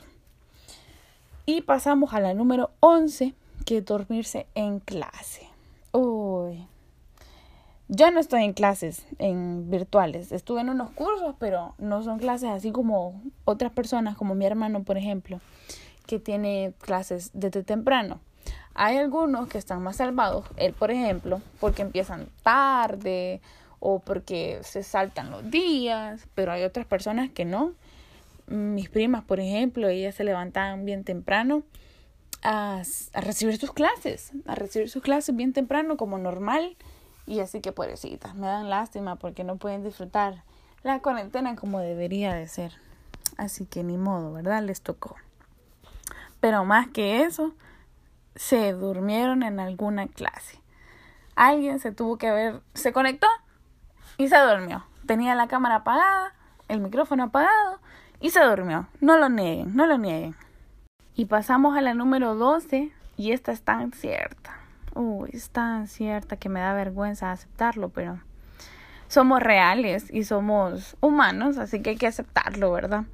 Y 1.45 1.61
pasamos 1.61 2.13
a 2.13 2.19
la 2.19 2.33
número 2.33 2.71
11, 2.79 3.33
que 3.65 3.77
es 3.77 3.85
dormirse 3.85 4.47
en 4.55 4.79
clase. 4.79 5.49
Uy. 5.91 6.67
Yo 7.89 8.09
no 8.11 8.19
estoy 8.19 8.43
en 8.43 8.53
clases 8.53 9.05
en 9.19 9.69
virtuales, 9.69 10.31
estuve 10.31 10.61
en 10.61 10.69
unos 10.69 10.91
cursos, 10.91 11.35
pero 11.37 11.75
no 11.77 12.01
son 12.01 12.17
clases 12.17 12.49
así 12.49 12.71
como 12.71 13.21
otras 13.43 13.73
personas, 13.73 14.15
como 14.15 14.35
mi 14.35 14.45
hermano, 14.45 14.83
por 14.83 14.97
ejemplo, 14.97 15.41
que 16.05 16.19
tiene 16.19 16.73
clases 16.79 17.31
desde 17.33 17.63
temprano. 17.63 18.19
Hay 18.75 18.97
algunos 18.97 19.47
que 19.47 19.57
están 19.57 19.83
más 19.83 19.97
salvados, 19.97 20.45
él 20.57 20.73
por 20.73 20.91
ejemplo, 20.91 21.41
porque 21.59 21.83
empiezan 21.83 22.27
tarde 22.41 23.41
o 23.79 23.99
porque 23.99 24.59
se 24.63 24.81
saltan 24.81 25.29
los 25.29 25.49
días, 25.51 26.27
pero 26.33 26.51
hay 26.51 26.63
otras 26.63 26.85
personas 26.85 27.29
que 27.29 27.45
no. 27.45 27.73
Mis 28.47 28.89
primas, 28.89 29.23
por 29.23 29.39
ejemplo, 29.39 29.87
ellas 29.87 30.15
se 30.15 30.23
levantaban 30.23 30.85
bien 30.85 31.03
temprano 31.03 31.63
a, 32.41 32.81
a 33.13 33.21
recibir 33.21 33.57
sus 33.57 33.73
clases, 33.73 34.31
a 34.47 34.55
recibir 34.55 34.89
sus 34.89 35.03
clases 35.03 35.35
bien 35.35 35.53
temprano 35.53 35.97
como 35.97 36.17
normal. 36.17 36.75
Y 37.25 37.39
así 37.39 37.61
que 37.61 37.71
pobrecitas, 37.71 38.35
me 38.35 38.47
dan 38.47 38.69
lástima 38.69 39.15
porque 39.17 39.43
no 39.43 39.57
pueden 39.57 39.83
disfrutar 39.83 40.43
la 40.81 40.99
cuarentena 40.99 41.55
como 41.55 41.79
debería 41.79 42.33
de 42.33 42.47
ser. 42.47 42.73
Así 43.37 43.65
que 43.65 43.83
ni 43.83 43.97
modo, 43.97 44.33
¿verdad? 44.33 44.63
Les 44.63 44.81
tocó. 44.81 45.15
Pero 46.43 46.65
más 46.65 46.89
que 46.89 47.23
eso, 47.23 47.53
se 48.35 48.73
durmieron 48.73 49.43
en 49.43 49.61
alguna 49.61 50.07
clase. 50.07 50.59
Alguien 51.37 51.79
se 51.79 51.93
tuvo 51.93 52.17
que 52.17 52.31
ver, 52.31 52.59
se 52.73 52.91
conectó 52.91 53.27
y 54.17 54.27
se 54.27 54.37
durmió. 54.37 54.83
Tenía 55.05 55.35
la 55.35 55.47
cámara 55.47 55.75
apagada, 55.75 56.33
el 56.67 56.81
micrófono 56.81 57.23
apagado 57.23 57.79
y 58.19 58.31
se 58.31 58.43
durmió. 58.43 58.89
No 58.99 59.17
lo 59.17 59.29
nieguen, 59.29 59.73
no 59.73 59.87
lo 59.87 59.97
nieguen. 59.97 60.35
Y 61.15 61.27
pasamos 61.27 61.77
a 61.77 61.81
la 61.81 61.93
número 61.93 62.35
12 62.35 62.91
y 63.15 63.31
esta 63.31 63.53
es 63.53 63.61
tan 63.61 63.93
cierta. 63.93 64.57
Uy, 64.95 65.29
es 65.31 65.49
tan 65.49 65.87
cierta 65.87 66.35
que 66.35 66.49
me 66.49 66.59
da 66.59 66.73
vergüenza 66.73 67.31
aceptarlo, 67.31 67.87
pero 67.87 68.19
somos 69.07 69.41
reales 69.41 70.13
y 70.13 70.25
somos 70.25 70.97
humanos, 70.99 71.57
así 71.57 71.81
que 71.81 71.91
hay 71.91 71.95
que 71.95 72.07
aceptarlo, 72.07 72.69
¿verdad? 72.73 73.05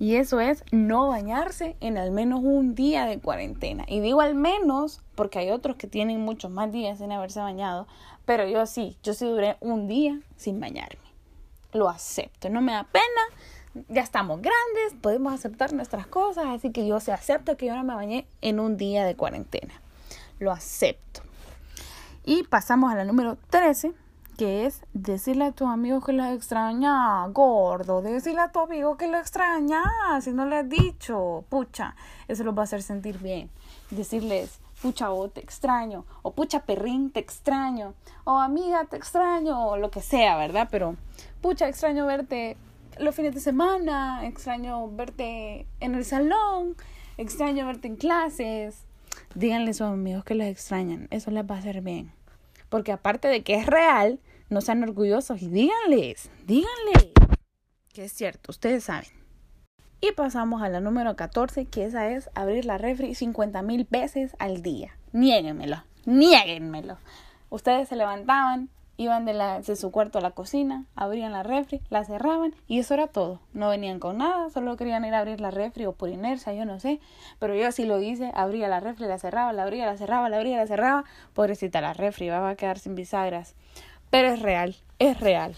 Y 0.00 0.16
eso 0.16 0.40
es 0.40 0.64
no 0.72 1.08
bañarse 1.08 1.76
en 1.80 1.98
al 1.98 2.10
menos 2.10 2.40
un 2.42 2.74
día 2.74 3.04
de 3.04 3.20
cuarentena. 3.20 3.84
Y 3.86 4.00
digo 4.00 4.22
al 4.22 4.34
menos 4.34 5.02
porque 5.14 5.38
hay 5.38 5.50
otros 5.50 5.76
que 5.76 5.86
tienen 5.86 6.22
muchos 6.22 6.50
más 6.50 6.72
días 6.72 6.98
sin 6.98 7.12
haberse 7.12 7.38
bañado, 7.38 7.86
pero 8.24 8.48
yo 8.48 8.64
sí, 8.64 8.96
yo 9.02 9.12
sí 9.12 9.26
duré 9.26 9.58
un 9.60 9.88
día 9.88 10.18
sin 10.36 10.58
bañarme. 10.58 11.02
Lo 11.74 11.90
acepto, 11.90 12.48
no 12.48 12.62
me 12.62 12.72
da 12.72 12.84
pena. 12.84 13.84
Ya 13.90 14.00
estamos 14.00 14.40
grandes, 14.40 14.98
podemos 15.02 15.34
aceptar 15.34 15.74
nuestras 15.74 16.06
cosas, 16.06 16.46
así 16.46 16.72
que 16.72 16.86
yo 16.86 16.98
se 16.98 17.12
acepto 17.12 17.58
que 17.58 17.66
yo 17.66 17.76
no 17.76 17.84
me 17.84 17.94
bañé 17.94 18.26
en 18.40 18.58
un 18.58 18.78
día 18.78 19.04
de 19.04 19.16
cuarentena. 19.16 19.82
Lo 20.38 20.50
acepto. 20.50 21.20
Y 22.24 22.44
pasamos 22.44 22.90
a 22.90 22.96
la 22.96 23.04
número 23.04 23.36
13, 23.50 23.92
que 24.40 24.64
es 24.64 24.86
decirle 24.94 25.44
a 25.44 25.52
tu 25.52 25.66
amigo 25.66 26.00
que 26.00 26.14
lo 26.14 26.24
extraña, 26.24 27.26
gordo, 27.26 28.00
decirle 28.00 28.40
a 28.40 28.50
tu 28.50 28.60
amigo 28.60 28.96
que 28.96 29.06
lo 29.06 29.18
extraña, 29.18 29.82
si 30.22 30.30
no 30.32 30.46
le 30.46 30.56
has 30.56 30.68
dicho, 30.70 31.44
pucha, 31.50 31.94
eso 32.26 32.42
lo 32.42 32.54
va 32.54 32.62
a 32.62 32.64
hacer 32.64 32.82
sentir 32.82 33.18
bien. 33.18 33.50
Decirles, 33.90 34.58
pucha, 34.80 35.12
o 35.12 35.28
te 35.28 35.42
extraño, 35.42 36.06
o 36.22 36.32
pucha, 36.32 36.60
perrín, 36.60 37.10
te 37.10 37.20
extraño, 37.20 37.92
o 38.24 38.38
amiga, 38.38 38.86
te 38.86 38.96
extraño, 38.96 39.62
o 39.62 39.76
lo 39.76 39.90
que 39.90 40.00
sea, 40.00 40.38
¿verdad? 40.38 40.68
Pero, 40.70 40.96
pucha, 41.42 41.68
extraño 41.68 42.06
verte 42.06 42.56
los 42.98 43.14
fines 43.14 43.34
de 43.34 43.40
semana, 43.40 44.26
extraño 44.26 44.88
verte 44.88 45.66
en 45.80 45.94
el 45.94 46.06
salón, 46.06 46.76
extraño 47.18 47.66
verte 47.66 47.88
en 47.88 47.96
clases. 47.96 48.86
Díganle 49.34 49.72
a 49.72 49.74
sus 49.74 49.86
amigos 49.86 50.24
que 50.24 50.34
los 50.34 50.46
extrañan, 50.46 51.08
eso 51.10 51.30
les 51.30 51.44
va 51.44 51.56
a 51.56 51.58
hacer 51.58 51.82
bien. 51.82 52.10
Porque 52.70 52.92
aparte 52.92 53.28
de 53.28 53.42
que 53.42 53.56
es 53.56 53.66
real, 53.66 54.18
no 54.50 54.60
sean 54.60 54.82
orgullosos 54.82 55.40
y 55.40 55.48
díganles, 55.48 56.30
díganles 56.46 57.12
que 57.92 58.04
es 58.04 58.12
cierto, 58.12 58.50
ustedes 58.50 58.84
saben. 58.84 59.08
Y 60.00 60.12
pasamos 60.12 60.62
a 60.62 60.68
la 60.68 60.80
número 60.80 61.16
14, 61.16 61.66
que 61.66 61.84
esa 61.84 62.10
es 62.10 62.30
abrir 62.34 62.64
la 62.64 62.78
refri 62.78 63.14
50 63.14 63.62
mil 63.62 63.86
veces 63.90 64.34
al 64.38 64.62
día. 64.62 64.96
Niéguenmelo, 65.12 65.82
niéguenmelo. 66.06 66.96
Ustedes 67.50 67.88
se 67.88 67.96
levantaban, 67.96 68.70
iban 68.96 69.24
de, 69.24 69.76
su 69.76 69.90
cuarto 69.90 70.18
a 70.18 70.22
la 70.22 70.30
cocina, 70.30 70.86
abrían 70.94 71.32
la 71.32 71.42
refri, 71.42 71.80
la 71.90 72.04
cerraban 72.04 72.54
y 72.68 72.78
eso 72.78 72.94
era 72.94 73.08
todo. 73.08 73.40
No 73.52 73.70
venían 73.70 73.98
con 73.98 74.18
nada, 74.18 74.48
solo 74.50 74.76
querían 74.76 75.04
ir 75.04 75.14
a 75.14 75.18
abrir 75.18 75.40
la 75.40 75.50
refri 75.50 75.84
o 75.84 75.92
por 75.92 76.10
inercia, 76.10 76.54
yo 76.54 76.64
no 76.64 76.78
sé. 76.78 77.00
Pero 77.38 77.54
yo 77.54 77.72
sí 77.72 77.84
lo 77.84 78.00
hice, 78.00 78.30
abría 78.34 78.68
la 78.68 78.80
refri, 78.80 79.06
la 79.06 79.18
cerraba, 79.18 79.52
la 79.52 79.64
abría, 79.64 79.84
la 79.84 79.96
cerraba, 79.96 80.28
la 80.28 80.36
abría, 80.36 80.56
la 80.58 80.66
cerraba. 80.66 81.04
Pobrecita 81.34 81.80
la 81.80 81.92
refri, 81.92 82.28
va 82.28 82.48
a 82.48 82.54
quedar 82.54 82.78
sin 82.78 82.94
bisagras. 82.94 83.56
Pero 84.10 84.28
es 84.28 84.42
real, 84.42 84.76
es 84.98 85.20
real. 85.20 85.54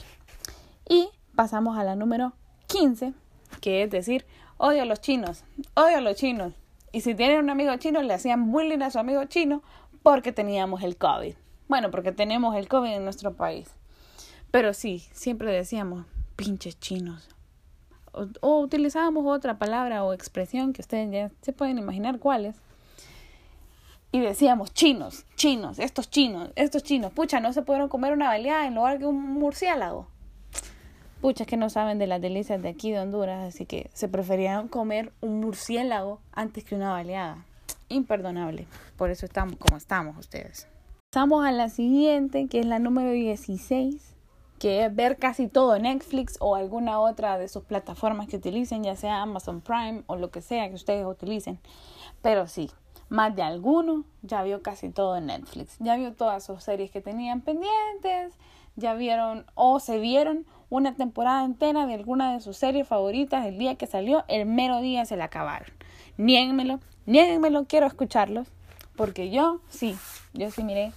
Y 0.89 1.09
pasamos 1.35 1.79
a 1.79 1.85
la 1.85 1.97
número 1.97 2.35
15, 2.67 3.15
que 3.61 3.83
es 3.83 3.91
decir, 3.91 4.27
odio 4.59 4.83
a 4.83 4.85
los 4.85 5.01
chinos, 5.01 5.45
odio 5.75 5.97
a 5.97 6.01
los 6.03 6.17
chinos. 6.17 6.53
Y 6.93 7.01
si 7.01 7.15
tienen 7.15 7.39
un 7.39 7.49
amigo 7.49 7.75
chino, 7.77 8.03
le 8.03 8.13
hacían 8.13 8.53
bullying 8.53 8.83
a 8.83 8.91
su 8.91 8.99
amigo 8.99 9.25
chino 9.25 9.63
porque 10.03 10.33
teníamos 10.33 10.83
el 10.83 10.99
COVID. 10.99 11.35
Bueno, 11.69 11.91
porque 11.91 12.13
tenemos 12.13 12.55
el 12.55 12.69
COVID 12.69 12.91
en 12.91 13.05
nuestro 13.05 13.33
país. 13.35 13.71
Pero 14.51 14.75
sí, 14.75 15.03
siempre 15.13 15.51
decíamos, 15.51 16.05
pinches 16.37 16.79
chinos. 16.79 17.29
O, 18.13 18.27
o 18.43 18.61
utilizábamos 18.61 19.25
otra 19.27 19.59
palabra 19.59 20.05
o 20.05 20.13
expresión 20.13 20.75
que 20.75 20.83
ustedes 20.83 21.11
ya 21.11 21.31
se 21.41 21.55
pueden 21.55 21.79
imaginar 21.79 22.19
cuáles. 22.19 22.57
Y 24.15 24.21
decíamos, 24.21 24.75
chinos, 24.75 25.25
chinos, 25.37 25.79
estos 25.79 26.11
chinos, 26.11 26.51
estos 26.55 26.83
chinos. 26.83 27.13
Pucha, 27.15 27.41
no 27.41 27.55
se 27.55 27.63
pudieron 27.63 27.89
comer 27.89 28.13
una 28.13 28.29
baleada 28.29 28.67
en 28.67 28.75
lugar 28.75 28.99
que 28.99 29.07
un 29.07 29.33
murciélago. 29.33 30.07
Pucha, 31.23 31.47
que 31.47 31.57
no 31.57 31.71
saben 31.71 31.99
de 31.99 32.07
las 32.07 32.21
delicias 32.21 32.61
de 32.61 32.69
aquí 32.69 32.93
de 32.93 32.99
Honduras, 32.99 33.49
así 33.49 33.65
que 33.65 33.89
se 33.95 34.09
preferían 34.09 34.69
comer 34.69 35.15
un 35.23 35.41
murciélago 35.41 36.21
antes 36.31 36.63
que 36.63 36.75
una 36.75 36.91
baleada. 36.91 37.47
Imperdonable. 37.89 38.67
Por 38.99 39.11
eso 39.11 39.25
estamos 39.25 39.57
como 39.57 39.79
estamos 39.79 40.19
ustedes. 40.19 40.69
Pasamos 41.11 41.47
a 41.47 41.53
la 41.53 41.71
siguiente, 41.71 42.49
que 42.49 42.61
es 42.61 42.67
la 42.67 42.79
número 42.79 43.13
16, 43.13 44.15
que 44.59 44.85
es 44.85 44.95
ver 44.95 45.17
casi 45.17 45.49
todo 45.49 45.79
Netflix 45.79 46.37
o 46.39 46.55
alguna 46.55 47.01
otra 47.01 47.39
de 47.39 47.49
sus 47.49 47.65
plataformas 47.65 48.29
que 48.29 48.37
utilicen, 48.37 48.85
ya 48.85 48.95
sea 48.95 49.23
Amazon 49.23 49.63
Prime 49.63 50.03
o 50.07 50.17
lo 50.17 50.31
que 50.31 50.43
sea 50.43 50.69
que 50.69 50.75
ustedes 50.75 51.07
utilicen. 51.07 51.59
Pero 52.21 52.47
sí, 52.47 52.71
más 53.13 53.37
de 53.37 53.43
alguno 53.43 54.05
ya 54.23 54.43
vio 54.43 54.63
casi 54.63 54.89
todo 54.89 55.19
en 55.19 55.27
Netflix. 55.27 55.77
Ya 55.81 55.97
vio 55.97 56.15
todas 56.15 56.45
sus 56.45 56.65
series 56.65 56.91
que 56.91 57.03
tenían 57.03 57.43
pendientes, 57.43 58.33
ya 58.75 58.95
vieron 58.95 59.45
o 59.55 59.81
se 59.81 59.99
vieron 59.99 60.47
una 60.71 60.95
temporada 60.95 61.45
entera 61.45 61.85
de 61.85 61.93
alguna 61.93 62.33
de 62.33 62.41
sus 62.41 62.57
series 62.57 62.89
favoritas 62.89 63.45
el 63.45 63.59
día 63.59 63.75
que 63.75 63.87
salió, 63.87 64.25
el 64.29 64.47
mero 64.47 64.81
día 64.81 65.05
se 65.05 65.19
la 65.19 65.25
acabaron. 65.25 65.69
Niéguenmelo, 66.17 66.81
niéguenmelo, 67.05 67.67
quiero 67.67 67.87
escucharlos, 67.87 68.49
porque 68.97 69.31
yo 69.31 69.61
sí, 69.69 69.95
yo 70.33 70.51
sí 70.51 70.65
miré 70.65 70.93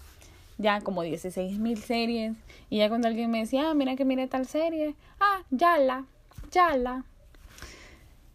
ya 0.58 0.80
como 0.80 1.02
16 1.02 1.60
mil 1.60 1.78
series, 1.78 2.34
y 2.70 2.78
ya 2.78 2.88
cuando 2.88 3.10
alguien 3.10 3.30
me 3.30 3.40
decía, 3.40 3.72
ah, 3.72 3.74
mira 3.74 3.98
que 3.98 4.06
mire 4.06 4.28
tal 4.28 4.46
serie, 4.46 4.96
ah, 5.20 5.42
ya 5.52 5.78
la, 5.78 6.06
ya 6.50 6.78
la. 6.78 7.04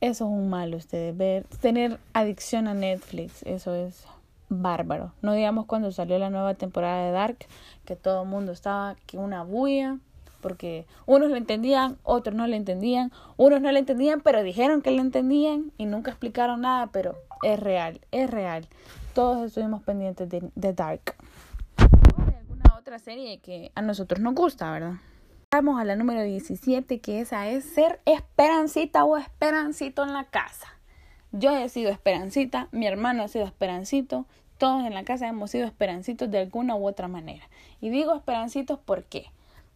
Eso 0.00 0.24
es 0.24 0.30
un 0.30 0.48
mal, 0.48 0.74
ustedes, 0.74 1.14
ver, 1.14 1.44
tener 1.60 1.98
adicción 2.14 2.68
a 2.68 2.74
Netflix, 2.74 3.42
eso 3.42 3.74
es 3.74 4.06
bárbaro. 4.48 5.12
No 5.20 5.34
digamos 5.34 5.66
cuando 5.66 5.92
salió 5.92 6.18
la 6.18 6.30
nueva 6.30 6.54
temporada 6.54 7.04
de 7.04 7.12
Dark, 7.12 7.36
que 7.84 7.96
todo 7.96 8.22
el 8.22 8.28
mundo 8.28 8.52
estaba 8.52 8.96
que 9.06 9.18
una 9.18 9.44
bulla, 9.44 9.98
porque 10.40 10.86
unos 11.04 11.30
lo 11.30 11.36
entendían, 11.36 11.98
otros 12.02 12.34
no 12.34 12.46
lo 12.46 12.56
entendían, 12.56 13.12
unos 13.36 13.60
no 13.60 13.70
lo 13.72 13.78
entendían, 13.78 14.22
pero 14.22 14.42
dijeron 14.42 14.80
que 14.80 14.90
lo 14.90 15.02
entendían 15.02 15.70
y 15.76 15.84
nunca 15.84 16.10
explicaron 16.10 16.62
nada, 16.62 16.88
pero 16.92 17.16
es 17.42 17.60
real, 17.60 18.00
es 18.10 18.30
real. 18.30 18.66
Todos 19.14 19.48
estuvimos 19.48 19.82
pendientes 19.82 20.28
de, 20.28 20.72
Dark. 20.72 21.14
Alguna 21.76 22.74
otra 22.78 22.98
serie 22.98 23.38
que 23.38 23.70
a 23.74 23.82
nosotros 23.82 24.20
nos 24.20 24.34
gusta, 24.34 24.70
¿verdad? 24.70 24.94
Vamos 25.52 25.80
a 25.80 25.84
la 25.84 25.96
número 25.96 26.22
17, 26.22 27.00
que 27.00 27.20
esa 27.20 27.48
es 27.48 27.64
ser 27.64 27.98
esperancita 28.04 29.04
o 29.04 29.16
esperancito 29.16 30.04
en 30.04 30.12
la 30.12 30.22
casa. 30.22 30.68
Yo 31.32 31.56
he 31.56 31.68
sido 31.68 31.90
esperancita, 31.90 32.68
mi 32.70 32.86
hermano 32.86 33.24
ha 33.24 33.28
sido 33.28 33.46
esperancito, 33.46 34.26
todos 34.58 34.84
en 34.84 34.94
la 34.94 35.02
casa 35.02 35.26
hemos 35.26 35.50
sido 35.50 35.66
esperancitos 35.66 36.30
de 36.30 36.38
alguna 36.38 36.76
u 36.76 36.86
otra 36.86 37.08
manera. 37.08 37.48
Y 37.80 37.90
digo 37.90 38.14
esperancitos 38.14 38.78
¿por 38.78 39.02
qué? 39.02 39.26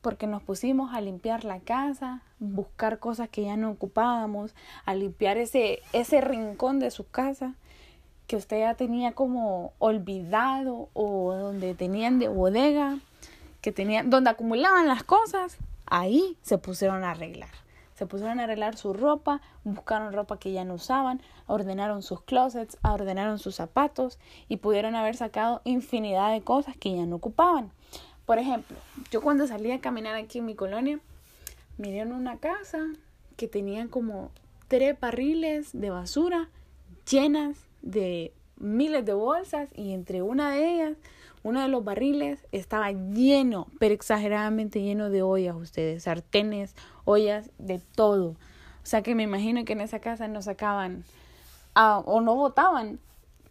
porque 0.00 0.28
nos 0.28 0.44
pusimos 0.44 0.94
a 0.94 1.00
limpiar 1.00 1.44
la 1.44 1.58
casa, 1.58 2.22
buscar 2.38 3.00
cosas 3.00 3.28
que 3.28 3.42
ya 3.42 3.56
no 3.56 3.72
ocupábamos, 3.72 4.54
a 4.84 4.94
limpiar 4.94 5.38
ese, 5.38 5.80
ese 5.92 6.20
rincón 6.20 6.78
de 6.78 6.92
su 6.92 7.08
casa 7.08 7.54
que 8.28 8.36
usted 8.36 8.60
ya 8.60 8.74
tenía 8.74 9.12
como 9.12 9.72
olvidado 9.80 10.88
o 10.92 11.34
donde 11.34 11.74
tenían 11.74 12.20
de 12.20 12.28
bodega, 12.28 13.00
que 13.64 13.72
tenían, 13.72 14.10
donde 14.10 14.28
acumulaban 14.28 14.86
las 14.86 15.04
cosas, 15.04 15.56
ahí 15.86 16.36
se 16.42 16.58
pusieron 16.58 17.02
a 17.02 17.12
arreglar. 17.12 17.48
Se 17.94 18.04
pusieron 18.04 18.38
a 18.38 18.44
arreglar 18.44 18.76
su 18.76 18.92
ropa, 18.92 19.40
buscaron 19.64 20.12
ropa 20.12 20.38
que 20.38 20.52
ya 20.52 20.66
no 20.66 20.74
usaban, 20.74 21.22
ordenaron 21.46 22.02
sus 22.02 22.20
closets, 22.20 22.76
ordenaron 22.82 23.38
sus 23.38 23.54
zapatos 23.54 24.18
y 24.50 24.58
pudieron 24.58 24.94
haber 24.94 25.16
sacado 25.16 25.62
infinidad 25.64 26.30
de 26.34 26.42
cosas 26.42 26.76
que 26.76 26.94
ya 26.94 27.06
no 27.06 27.16
ocupaban. 27.16 27.72
Por 28.26 28.38
ejemplo, 28.38 28.76
yo 29.10 29.22
cuando 29.22 29.46
salí 29.46 29.70
a 29.70 29.80
caminar 29.80 30.14
aquí 30.14 30.40
en 30.40 30.44
mi 30.44 30.54
colonia, 30.54 31.00
miré 31.78 32.00
en 32.00 32.12
una 32.12 32.36
casa 32.36 32.88
que 33.38 33.48
tenía 33.48 33.88
como 33.88 34.30
tres 34.68 35.00
barriles 35.00 35.70
de 35.72 35.88
basura 35.88 36.50
llenas 37.10 37.56
de 37.80 38.34
miles 38.58 39.06
de 39.06 39.14
bolsas 39.14 39.70
y 39.74 39.94
entre 39.94 40.20
una 40.20 40.50
de 40.50 40.70
ellas, 40.70 40.98
uno 41.44 41.60
de 41.60 41.68
los 41.68 41.84
barriles 41.84 42.40
estaba 42.52 42.90
lleno, 42.90 43.68
pero 43.78 43.94
exageradamente 43.94 44.82
lleno 44.82 45.10
de 45.10 45.22
ollas, 45.22 45.54
ustedes, 45.54 46.02
sartenes, 46.02 46.74
ollas, 47.04 47.50
de 47.58 47.80
todo. 47.94 48.30
O 48.30 48.86
sea 48.86 49.02
que 49.02 49.14
me 49.14 49.22
imagino 49.22 49.64
que 49.64 49.74
en 49.74 49.82
esa 49.82 50.00
casa 50.00 50.26
no 50.26 50.40
sacaban 50.42 51.04
ah, 51.74 52.02
o 52.06 52.22
no 52.22 52.34
botaban 52.34 52.98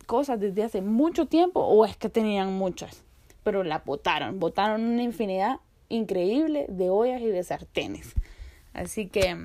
cosas 0.07 0.39
desde 0.39 0.63
hace 0.63 0.81
mucho 0.81 1.27
tiempo 1.27 1.61
o 1.61 1.85
es 1.85 1.95
que 1.95 2.09
tenían 2.09 2.51
muchas, 2.53 3.03
pero 3.43 3.63
la 3.63 3.83
botaron, 3.85 4.39
botaron 4.39 4.83
una 4.83 5.03
infinidad 5.03 5.59
increíble 5.87 6.65
de 6.69 6.89
ollas 6.89 7.21
y 7.21 7.27
de 7.27 7.43
sartenes. 7.43 8.13
Así 8.73 9.07
que 9.07 9.37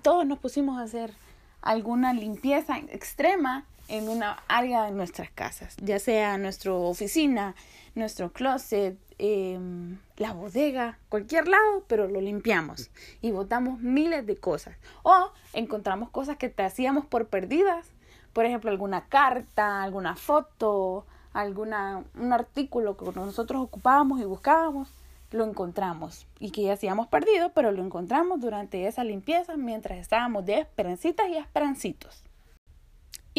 todos 0.00 0.24
nos 0.24 0.38
pusimos 0.38 0.78
a 0.78 0.84
hacer 0.84 1.12
alguna 1.60 2.14
limpieza 2.14 2.78
extrema 2.78 3.66
en 3.90 4.08
una 4.08 4.42
área 4.46 4.84
de 4.84 4.92
nuestras 4.92 5.30
casas, 5.30 5.76
ya 5.82 5.98
sea 5.98 6.38
nuestra 6.38 6.72
oficina, 6.72 7.56
nuestro 7.96 8.32
closet, 8.32 8.96
em, 9.18 9.98
la 10.16 10.32
bodega, 10.32 10.98
cualquier 11.08 11.48
lado, 11.48 11.84
pero 11.88 12.06
lo 12.06 12.20
limpiamos 12.20 12.90
y 13.20 13.32
botamos 13.32 13.80
miles 13.80 14.24
de 14.26 14.36
cosas. 14.36 14.76
O 15.02 15.32
encontramos 15.52 16.10
cosas 16.10 16.36
que 16.36 16.48
te 16.48 16.62
hacíamos 16.62 17.04
por 17.04 17.26
perdidas, 17.26 17.88
por 18.32 18.46
ejemplo, 18.46 18.70
alguna 18.70 19.06
carta, 19.06 19.82
alguna 19.82 20.14
foto, 20.14 21.04
alguna, 21.32 22.04
un 22.14 22.32
artículo 22.32 22.96
que 22.96 23.04
nosotros 23.12 23.60
ocupábamos 23.60 24.20
y 24.20 24.24
buscábamos 24.24 24.88
lo 25.32 25.44
encontramos 25.44 26.26
y 26.40 26.50
que 26.50 26.62
ya 26.62 26.72
hacíamos 26.72 27.06
perdido, 27.06 27.52
pero 27.52 27.70
lo 27.70 27.84
encontramos 27.84 28.40
durante 28.40 28.88
esa 28.88 29.04
limpieza 29.04 29.56
mientras 29.56 29.98
estábamos 29.98 30.44
de 30.44 30.58
esperancitas 30.60 31.28
y 31.28 31.36
esperancitos. 31.36 32.24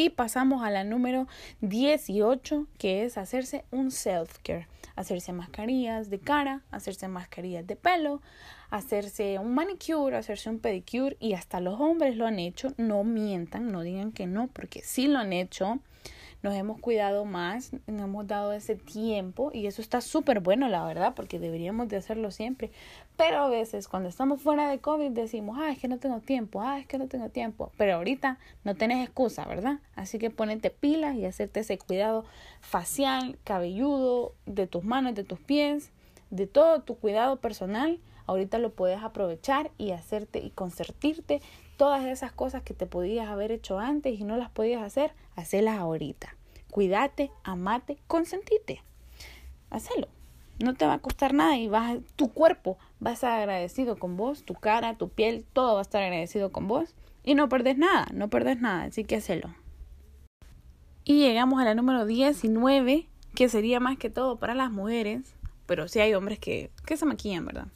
Y 0.01 0.10
pasamos 0.10 0.63
a 0.63 0.72
la 0.72 0.84
número 0.84 1.27
18, 1.60 2.65
que 2.79 3.05
es 3.05 3.20
hacerse 3.20 3.65
un 3.70 3.91
self-care. 3.91 4.65
Hacerse 4.96 5.31
mascarillas 5.31 6.10
de 6.10 6.17
cara, 6.17 6.63
hacerse 6.72 7.08
mascarillas 7.08 7.67
de 7.67 7.75
pelo, 7.75 8.20
hacerse 8.72 9.38
un 9.38 9.53
manicure, 9.53 10.17
hacerse 10.17 10.50
un 10.50 10.58
pedicure 10.58 11.17
y 11.20 11.34
hasta 11.34 11.60
los 11.60 11.79
hombres 11.79 12.17
lo 12.17 12.25
han 12.25 12.39
hecho. 12.39 12.74
No 12.77 13.03
mientan, 13.03 13.72
no 13.72 13.81
digan 13.81 14.12
que 14.12 14.25
no, 14.25 14.48
porque 14.48 14.81
sí 14.81 15.08
lo 15.08 15.20
han 15.20 15.34
hecho 15.34 15.77
nos 16.44 16.56
hemos 16.56 16.80
cuidado 16.80 17.26
más, 17.26 17.72
nos 17.88 18.02
hemos 18.02 18.28
dado 18.28 18.52
ese 18.54 18.76
tiempo 18.76 19.52
y 19.54 19.68
eso 19.68 19.82
está 19.82 20.02
súper 20.02 20.40
bueno, 20.40 20.68
la 20.70 20.84
verdad, 20.86 21.14
porque 21.16 21.40
deberíamos 21.40 21.88
de 21.90 21.98
hacerlo 21.98 22.32
siempre. 22.32 22.72
Pero 23.16 23.38
a 23.38 23.50
veces 23.50 23.88
cuando 23.88 24.10
estamos 24.10 24.42
fuera 24.42 24.70
de 24.70 24.80
COVID 24.80 25.12
decimos, 25.12 25.58
ah, 25.62 25.72
es 25.72 25.80
que 25.80 25.88
no 25.88 26.00
tengo 26.00 26.20
tiempo, 26.20 26.62
ah, 26.62 26.80
es 26.80 26.88
que 26.88 26.98
no 26.98 27.08
tengo 27.08 27.30
tiempo. 27.30 27.72
Pero 27.78 27.96
ahorita 27.96 28.40
no 28.64 28.76
tenés 28.76 29.06
excusa, 29.06 29.46
¿verdad? 29.46 29.80
Así 29.96 30.18
que 30.18 30.32
ponete 30.32 30.72
pilas 30.72 31.16
y 31.16 31.26
hacerte 31.26 31.60
ese 31.60 31.78
cuidado 31.78 32.26
facial, 32.60 33.38
cabelludo, 33.44 34.34
de 34.46 34.66
tus 34.66 34.84
manos, 34.84 35.14
de 35.14 35.24
tus 35.24 35.40
pies, 35.40 35.92
de 36.32 36.48
todo 36.48 36.82
tu 36.82 36.96
cuidado 36.96 37.40
personal. 37.40 38.00
Ahorita 38.31 38.59
lo 38.59 38.70
puedes 38.70 39.03
aprovechar 39.03 39.72
y 39.77 39.91
hacerte 39.91 40.39
y 40.39 40.51
concertirte 40.51 41.41
todas 41.75 42.05
esas 42.05 42.31
cosas 42.31 42.63
que 42.63 42.74
te 42.74 42.85
podías 42.85 43.27
haber 43.27 43.51
hecho 43.51 43.77
antes 43.77 44.17
y 44.17 44.24
no 44.24 44.37
las 44.37 44.50
podías 44.50 44.81
hacer, 44.81 45.11
hacelas 45.35 45.77
ahorita. 45.77 46.37
Cuídate, 46.70 47.29
amate, 47.44 47.98
consentite. 48.07 48.83
Hacelo. 49.70 50.07
No 50.63 50.75
te 50.75 50.85
va 50.85 50.94
a 50.94 51.00
costar 51.00 51.33
nada 51.33 51.57
y 51.57 51.67
vas, 51.67 51.98
tu 52.15 52.31
cuerpo 52.31 52.77
va 53.05 53.09
a 53.09 53.13
estar 53.15 53.37
agradecido 53.37 54.00
con 54.00 54.15
vos, 54.15 54.46
tu 54.46 54.53
cara, 54.53 54.96
tu 54.96 55.09
piel, 55.09 55.46
todo 55.51 55.74
va 55.74 55.79
a 55.79 55.81
estar 55.81 56.01
agradecido 56.01 56.53
con 56.53 56.70
vos 56.70 56.96
y 57.25 57.35
no 57.35 57.50
perdés 57.50 57.77
nada, 57.77 58.07
no 58.13 58.29
perdés 58.29 58.61
nada, 58.61 58.83
así 58.83 59.03
que 59.03 59.17
hacelo. 59.17 59.53
Y 61.03 61.20
llegamos 61.20 61.61
a 61.61 61.65
la 61.65 61.75
número 61.75 62.05
19, 62.05 63.09
que 63.35 63.50
sería 63.50 63.81
más 63.81 63.98
que 63.98 64.09
todo 64.09 64.39
para 64.39 64.55
las 64.55 64.72
mujeres, 64.72 65.35
pero 65.65 65.89
sí 65.89 66.00
hay 66.00 66.13
hombres 66.13 66.39
que, 66.39 66.72
que 66.85 66.96
se 66.96 67.05
maquillan, 67.05 67.46
¿verdad? 67.46 67.67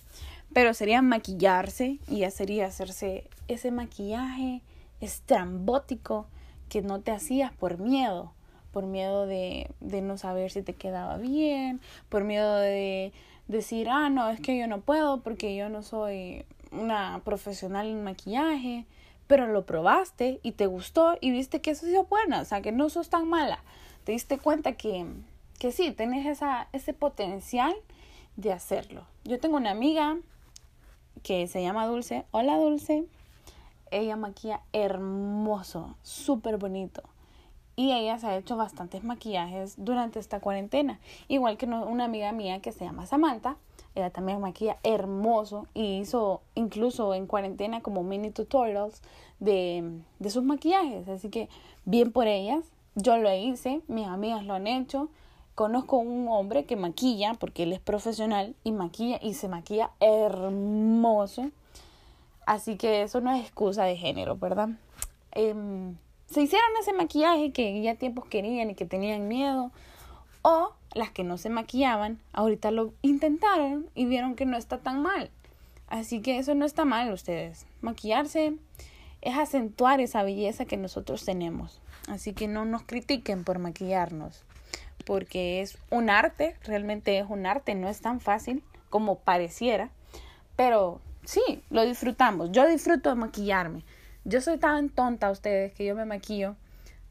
Pero 0.55 0.73
sería 0.73 1.01
maquillarse 1.01 1.99
y 2.07 2.19
ya 2.19 2.31
sería 2.31 2.67
hacerse 2.67 3.25
ese 3.49 3.71
maquillaje 3.71 4.61
estrambótico 5.01 6.27
que 6.69 6.81
no 6.81 7.01
te 7.01 7.11
hacías 7.11 7.51
por 7.51 7.77
miedo, 7.77 8.31
por 8.71 8.85
miedo 8.85 9.25
de, 9.25 9.69
de 9.81 10.01
no 10.01 10.17
saber 10.17 10.49
si 10.51 10.61
te 10.61 10.71
quedaba 10.73 11.17
bien, 11.17 11.81
por 12.07 12.23
miedo 12.23 12.55
de 12.55 13.11
decir, 13.49 13.89
ah, 13.89 14.09
no, 14.09 14.29
es 14.29 14.39
que 14.39 14.57
yo 14.57 14.65
no 14.67 14.79
puedo 14.79 15.19
porque 15.19 15.57
yo 15.57 15.67
no 15.67 15.83
soy 15.83 16.45
una 16.71 17.19
profesional 17.25 17.87
en 17.87 18.05
maquillaje, 18.05 18.85
pero 19.27 19.47
lo 19.47 19.65
probaste 19.65 20.39
y 20.41 20.53
te 20.53 20.67
gustó 20.67 21.17
y 21.19 21.31
viste 21.31 21.59
que 21.59 21.71
eso 21.71 21.85
es 21.85 22.07
bueno, 22.07 22.39
o 22.39 22.45
sea, 22.45 22.61
que 22.61 22.71
no 22.71 22.89
sos 22.89 23.09
tan 23.09 23.27
mala. 23.27 23.59
Te 24.05 24.13
diste 24.13 24.37
cuenta 24.37 24.71
que, 24.71 25.05
que 25.59 25.73
sí, 25.73 25.91
tenés 25.91 26.25
esa, 26.25 26.69
ese 26.71 26.93
potencial 26.93 27.75
de 28.37 28.53
hacerlo. 28.53 29.05
Yo 29.25 29.37
tengo 29.37 29.57
una 29.57 29.71
amiga 29.71 30.17
que 31.25 31.47
se 31.47 31.63
llama 31.63 31.87
Dulce. 31.87 32.23
Hola 32.29 32.55
Dulce. 32.57 33.03
Ella 33.89 34.15
maquilla 34.15 34.61
hermoso, 34.73 35.95
súper 36.03 36.57
bonito. 36.57 37.01
Y 37.75 37.93
ella 37.93 38.19
se 38.19 38.27
ha 38.27 38.37
hecho 38.37 38.55
bastantes 38.55 39.03
maquillajes 39.03 39.73
durante 39.77 40.19
esta 40.19 40.39
cuarentena. 40.39 40.99
Igual 41.27 41.57
que 41.57 41.65
una 41.65 42.05
amiga 42.05 42.31
mía 42.31 42.61
que 42.61 42.71
se 42.71 42.85
llama 42.85 43.07
Samantha. 43.07 43.57
Ella 43.95 44.11
también 44.11 44.39
maquilla 44.39 44.77
hermoso 44.83 45.65
y 45.73 45.97
hizo 45.97 46.43
incluso 46.53 47.15
en 47.15 47.25
cuarentena 47.25 47.81
como 47.81 48.03
mini 48.03 48.29
tutorials 48.29 49.01
de, 49.39 50.01
de 50.19 50.29
sus 50.29 50.43
maquillajes. 50.43 51.07
Así 51.07 51.29
que 51.29 51.49
bien 51.85 52.11
por 52.11 52.27
ellas. 52.27 52.63
Yo 52.93 53.17
lo 53.17 53.33
hice, 53.33 53.81
mis 53.87 54.05
amigas 54.05 54.45
lo 54.45 54.53
han 54.53 54.67
hecho. 54.67 55.09
Conozco 55.55 55.95
un 55.95 56.27
hombre 56.27 56.65
que 56.65 56.75
maquilla, 56.75 57.33
porque 57.33 57.63
él 57.63 57.71
es 57.71 57.79
profesional 57.79 58.57
y 58.65 58.73
maquilla 58.73 59.19
y 59.21 59.35
se 59.35 59.47
maquilla 59.47 59.91
hermoso. 60.01 61.49
Así 62.45 62.75
que 62.75 63.03
eso 63.03 63.21
no 63.21 63.31
es 63.31 63.41
excusa 63.41 63.85
de 63.85 63.95
género, 63.95 64.35
¿verdad? 64.35 64.67
Em, 65.31 65.95
se 66.29 66.41
hicieron 66.41 66.67
ese 66.81 66.91
maquillaje 66.91 67.53
que 67.53 67.81
ya 67.81 67.95
tiempos 67.95 68.25
querían 68.25 68.69
y 68.69 68.75
que 68.75 68.85
tenían 68.85 69.29
miedo. 69.29 69.71
O 70.41 70.73
las 70.93 71.11
que 71.11 71.23
no 71.23 71.37
se 71.37 71.49
maquillaban, 71.49 72.19
ahorita 72.33 72.71
lo 72.71 72.91
intentaron 73.01 73.89
y 73.95 74.07
vieron 74.07 74.35
que 74.35 74.45
no 74.45 74.57
está 74.57 74.79
tan 74.79 75.01
mal. 75.01 75.31
Así 75.87 76.21
que 76.21 76.37
eso 76.37 76.53
no 76.53 76.65
está 76.65 76.83
mal, 76.83 77.13
ustedes. 77.13 77.65
Maquillarse 77.79 78.55
es 79.21 79.37
acentuar 79.37 80.01
esa 80.01 80.21
belleza 80.21 80.65
que 80.65 80.75
nosotros 80.75 81.23
tenemos. 81.23 81.79
Así 82.09 82.33
que 82.33 82.49
no 82.49 82.65
nos 82.65 82.83
critiquen 82.83 83.45
por 83.45 83.57
maquillarnos 83.59 84.43
porque 85.05 85.61
es 85.61 85.77
un 85.89 86.09
arte, 86.09 86.57
realmente 86.63 87.17
es 87.19 87.25
un 87.29 87.45
arte, 87.45 87.75
no 87.75 87.87
es 87.87 88.01
tan 88.01 88.19
fácil 88.19 88.63
como 88.89 89.19
pareciera, 89.19 89.89
pero 90.55 90.99
sí, 91.23 91.63
lo 91.69 91.83
disfrutamos. 91.83 92.51
Yo 92.51 92.67
disfruto 92.67 93.09
de 93.09 93.15
maquillarme. 93.15 93.83
Yo 94.23 94.41
soy 94.41 94.57
tan 94.57 94.89
tonta 94.89 95.27
a 95.27 95.31
ustedes 95.31 95.73
que 95.73 95.85
yo 95.85 95.95
me 95.95 96.05
maquillo 96.05 96.55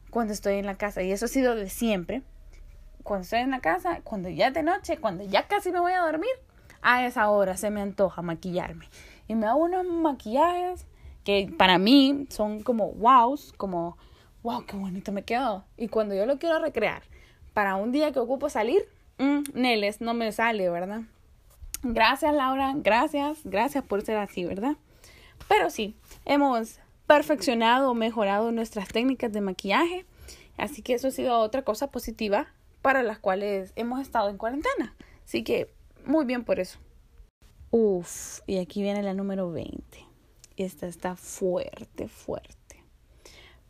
cuando 0.09 0.33
estoy 0.33 0.55
en 0.55 0.65
la 0.65 0.75
casa 0.75 1.01
y 1.03 1.11
eso 1.11 1.25
ha 1.25 1.29
sido 1.29 1.55
de 1.55 1.69
siempre. 1.69 2.23
Cuando 3.03 3.23
estoy 3.23 3.39
en 3.39 3.51
la 3.51 3.61
casa, 3.61 4.01
cuando 4.03 4.29
ya 4.29 4.47
es 4.47 4.53
de 4.53 4.63
noche, 4.63 4.97
cuando 4.97 5.23
ya 5.23 5.47
casi 5.47 5.71
me 5.71 5.79
voy 5.79 5.93
a 5.93 6.01
dormir, 6.01 6.31
a 6.81 7.05
esa 7.05 7.29
hora 7.29 7.55
se 7.55 7.69
me 7.69 7.81
antoja 7.81 8.21
maquillarme. 8.21 8.89
Y 9.27 9.35
me 9.35 9.47
hago 9.47 9.63
unos 9.63 9.85
maquillajes 9.85 10.85
que 11.23 11.53
para 11.57 11.77
mí 11.77 12.27
son 12.29 12.63
como 12.63 12.87
wows, 12.87 13.53
como 13.53 13.97
wow, 14.43 14.65
qué 14.65 14.75
bonito 14.75 15.11
me 15.11 15.23
quedó. 15.23 15.65
Y 15.77 15.87
cuando 15.87 16.15
yo 16.15 16.25
lo 16.25 16.37
quiero 16.37 16.59
recrear 16.59 17.03
para 17.55 17.77
un 17.77 17.93
día 17.93 18.11
que 18.11 18.19
ocupo 18.19 18.49
salir, 18.49 18.85
mmm, 19.17 19.43
Neles, 19.53 20.01
no 20.01 20.13
me 20.13 20.33
sale, 20.33 20.69
¿verdad? 20.69 21.03
Gracias 21.83 22.33
Laura, 22.33 22.73
gracias, 22.75 23.39
gracias 23.45 23.81
por 23.81 24.01
ser 24.01 24.17
así, 24.17 24.43
¿verdad? 24.43 24.75
Pero 25.47 25.69
sí, 25.69 25.95
hemos 26.25 26.79
perfeccionado 27.07 27.89
o 27.89 27.93
mejorado 27.93 28.51
nuestras 28.51 28.89
técnicas 28.89 29.31
de 29.31 29.39
maquillaje, 29.39 30.05
así 30.57 30.81
que 30.81 30.95
eso 30.95 31.07
ha 31.07 31.11
sido 31.11 31.39
otra 31.39 31.61
cosa 31.61 31.91
positiva 31.91 32.47
para 32.81 33.03
las 33.03 33.19
cuales 33.19 33.71
hemos 33.77 34.01
estado 34.01 34.29
en 34.29 34.37
cuarentena. 34.37 34.93
Así 35.23 35.45
que 35.45 35.73
muy 36.05 36.25
bien 36.25 36.43
por 36.43 36.59
eso. 36.59 36.77
Uf, 37.71 38.41
y 38.47 38.57
aquí 38.57 38.81
viene 38.81 39.01
la 39.01 39.13
número 39.13 39.49
20. 39.49 39.81
Esta 40.57 40.87
está 40.87 41.15
fuerte, 41.15 42.09
fuerte. 42.09 42.83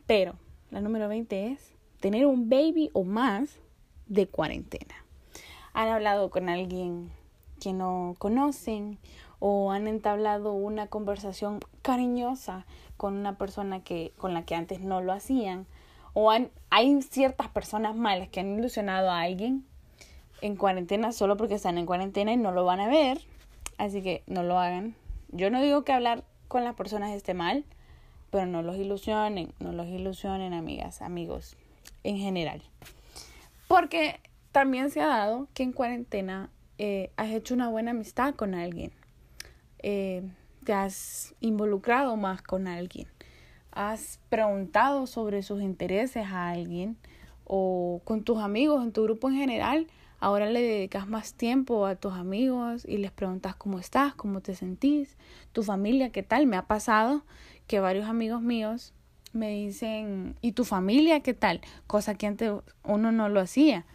Pero 0.07 0.33
la 0.71 0.81
número 0.81 1.07
20 1.07 1.51
es 1.51 1.71
tener 1.99 2.25
un 2.25 2.49
baby 2.49 2.89
o 2.93 3.03
más 3.03 3.59
de 4.07 4.27
cuarentena. 4.27 4.95
Han 5.73 5.89
hablado 5.89 6.29
con 6.29 6.49
alguien 6.49 7.11
que 7.59 7.73
no 7.73 8.15
conocen 8.17 8.97
o 9.39 9.71
han 9.71 9.87
entablado 9.87 10.53
una 10.53 10.87
conversación 10.87 11.59
cariñosa 11.81 12.65
con 12.97 13.15
una 13.15 13.37
persona 13.37 13.83
que 13.83 14.13
con 14.17 14.33
la 14.33 14.45
que 14.45 14.55
antes 14.55 14.81
no 14.81 15.01
lo 15.01 15.11
hacían 15.11 15.65
o 16.13 16.31
han, 16.31 16.49
hay 16.69 17.01
ciertas 17.01 17.49
personas 17.49 17.95
malas 17.95 18.29
que 18.29 18.39
han 18.39 18.57
ilusionado 18.57 19.09
a 19.09 19.21
alguien 19.21 19.65
en 20.41 20.55
cuarentena 20.55 21.11
solo 21.11 21.35
porque 21.35 21.55
están 21.55 21.77
en 21.77 21.85
cuarentena 21.85 22.31
y 22.31 22.37
no 22.37 22.51
lo 22.51 22.63
van 22.63 22.79
a 22.79 22.87
ver 22.87 23.19
Así 23.77 24.01
que 24.01 24.23
no 24.27 24.43
lo 24.43 24.59
hagan. 24.59 24.95
Yo 25.29 25.49
no 25.49 25.61
digo 25.61 25.83
que 25.83 25.93
hablar 25.93 26.23
con 26.47 26.63
las 26.63 26.75
personas 26.75 27.11
esté 27.11 27.33
mal, 27.33 27.65
pero 28.31 28.45
no 28.45 28.61
los 28.61 28.77
ilusionen, 28.77 29.53
no 29.59 29.71
los 29.71 29.87
ilusionen, 29.87 30.53
amigas, 30.53 31.01
amigos, 31.01 31.57
en 32.03 32.17
general. 32.17 32.61
Porque 33.67 34.19
también 34.51 34.89
se 34.89 35.01
ha 35.01 35.07
dado 35.07 35.47
que 35.53 35.63
en 35.63 35.71
cuarentena 35.71 36.49
eh, 36.77 37.11
has 37.17 37.29
hecho 37.31 37.53
una 37.53 37.69
buena 37.69 37.91
amistad 37.91 38.35
con 38.35 38.53
alguien. 38.55 38.91
Eh, 39.79 40.23
te 40.63 40.73
has 40.73 41.35
involucrado 41.39 42.15
más 42.15 42.41
con 42.41 42.67
alguien. 42.67 43.07
Has 43.71 44.19
preguntado 44.29 45.07
sobre 45.07 45.43
sus 45.43 45.61
intereses 45.61 46.25
a 46.27 46.49
alguien 46.49 46.97
o 47.43 48.01
con 48.05 48.23
tus 48.23 48.39
amigos, 48.39 48.83
en 48.83 48.91
tu 48.91 49.03
grupo 49.03 49.29
en 49.29 49.35
general 49.35 49.87
Ahora 50.19 50.49
le 50.49 50.61
dedicas 50.61 51.07
más 51.07 51.33
tiempo 51.33 51.85
a 51.85 51.95
tus 51.95 52.13
amigos 52.13 52.83
y 52.83 52.97
les 52.97 53.11
preguntas 53.11 53.55
cómo 53.55 53.79
estás, 53.79 54.15
cómo 54.15 54.41
te 54.41 54.55
sentís, 54.55 55.17
tu 55.51 55.61
familia, 55.61 56.11
qué 56.11 56.23
tal. 56.23 56.47
Me 56.47 56.57
ha 56.57 56.67
pasado 56.67 57.23
que 57.67 57.79
varios 57.79 58.07
amigos 58.07 58.41
míos 58.41 58.93
me 59.35 59.49
dicen, 59.49 60.35
¿y 60.41 60.53
tu 60.53 60.65
familia 60.65 61.19
qué 61.21 61.33
tal? 61.33 61.61
Cosa 61.87 62.15
que 62.15 62.27
antes 62.27 62.51
uno 62.83 63.11
no 63.11 63.29
lo 63.29 63.39
hacía. 63.39 63.85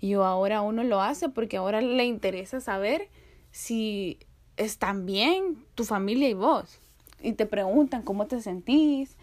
Y 0.00 0.10
yo 0.10 0.24
ahora 0.24 0.60
uno 0.60 0.84
lo 0.84 1.00
hace 1.00 1.28
porque 1.28 1.56
ahora 1.56 1.80
le 1.80 2.04
interesa 2.04 2.60
saber 2.60 3.08
si 3.50 4.18
están 4.56 5.06
bien 5.06 5.64
tu 5.74 5.84
familia 5.84 6.28
y 6.28 6.34
vos. 6.34 6.80
Y 7.20 7.32
te 7.32 7.46
preguntan 7.46 8.02
cómo 8.02 8.26
te 8.26 8.40
sentís, 8.40 9.16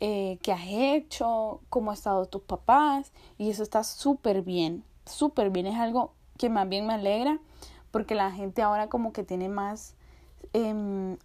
eh, 0.00 0.38
qué 0.42 0.52
has 0.52 0.66
hecho, 0.66 1.60
cómo 1.68 1.90
han 1.90 1.96
estado 1.96 2.26
tus 2.26 2.42
papás. 2.42 3.12
Y 3.38 3.50
eso 3.50 3.62
está 3.62 3.84
súper 3.84 4.42
bien 4.42 4.84
súper 5.06 5.50
bien, 5.50 5.66
es 5.66 5.78
algo 5.78 6.12
que 6.38 6.50
más 6.50 6.68
bien 6.68 6.86
me 6.86 6.94
alegra 6.94 7.38
porque 7.90 8.14
la 8.14 8.30
gente 8.30 8.62
ahora 8.62 8.88
como 8.88 9.12
que 9.12 9.22
tiene 9.22 9.48
más, 9.48 9.94
eh, 10.52 11.16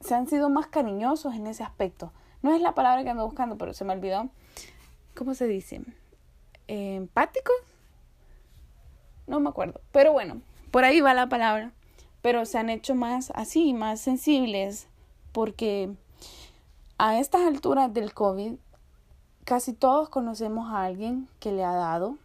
se 0.00 0.14
han 0.14 0.28
sido 0.28 0.48
más 0.48 0.66
cariñosos 0.68 1.34
en 1.34 1.46
ese 1.46 1.62
aspecto. 1.62 2.12
No 2.42 2.54
es 2.54 2.60
la 2.62 2.74
palabra 2.74 3.02
que 3.04 3.10
ando 3.10 3.24
buscando, 3.24 3.58
pero 3.58 3.74
se 3.74 3.84
me 3.84 3.92
olvidó. 3.92 4.30
¿Cómo 5.14 5.34
se 5.34 5.46
dice? 5.46 5.82
¿Empáticos? 6.68 7.56
No 9.26 9.40
me 9.40 9.50
acuerdo. 9.50 9.80
Pero 9.92 10.12
bueno, 10.12 10.40
por 10.70 10.84
ahí 10.84 11.00
va 11.00 11.14
la 11.14 11.28
palabra. 11.28 11.72
Pero 12.22 12.44
se 12.46 12.58
han 12.58 12.70
hecho 12.70 12.94
más 12.94 13.32
así, 13.34 13.72
más 13.72 14.00
sensibles, 14.00 14.88
porque 15.32 15.90
a 16.98 17.18
estas 17.18 17.42
alturas 17.42 17.92
del 17.92 18.12
COVID, 18.14 18.54
casi 19.44 19.72
todos 19.72 20.08
conocemos 20.08 20.70
a 20.70 20.84
alguien 20.84 21.28
que 21.40 21.52
le 21.52 21.64
ha 21.64 21.74
dado 21.74 22.16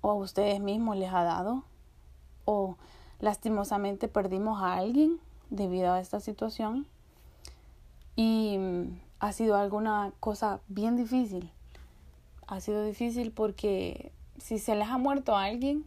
o 0.00 0.10
a 0.10 0.14
ustedes 0.14 0.60
mismos 0.60 0.96
les 0.96 1.12
ha 1.12 1.22
dado 1.22 1.64
o 2.44 2.76
lastimosamente 3.20 4.08
perdimos 4.08 4.60
a 4.62 4.74
alguien 4.74 5.18
debido 5.50 5.92
a 5.92 6.00
esta 6.00 6.20
situación 6.20 6.86
y 8.16 8.56
mm, 8.58 9.00
ha 9.20 9.32
sido 9.32 9.56
alguna 9.56 10.12
cosa 10.20 10.60
bien 10.68 10.96
difícil. 10.96 11.50
Ha 12.46 12.60
sido 12.60 12.84
difícil 12.84 13.32
porque 13.32 14.12
si 14.38 14.58
se 14.58 14.74
les 14.74 14.88
ha 14.88 14.98
muerto 14.98 15.36
a 15.36 15.44
alguien, 15.44 15.84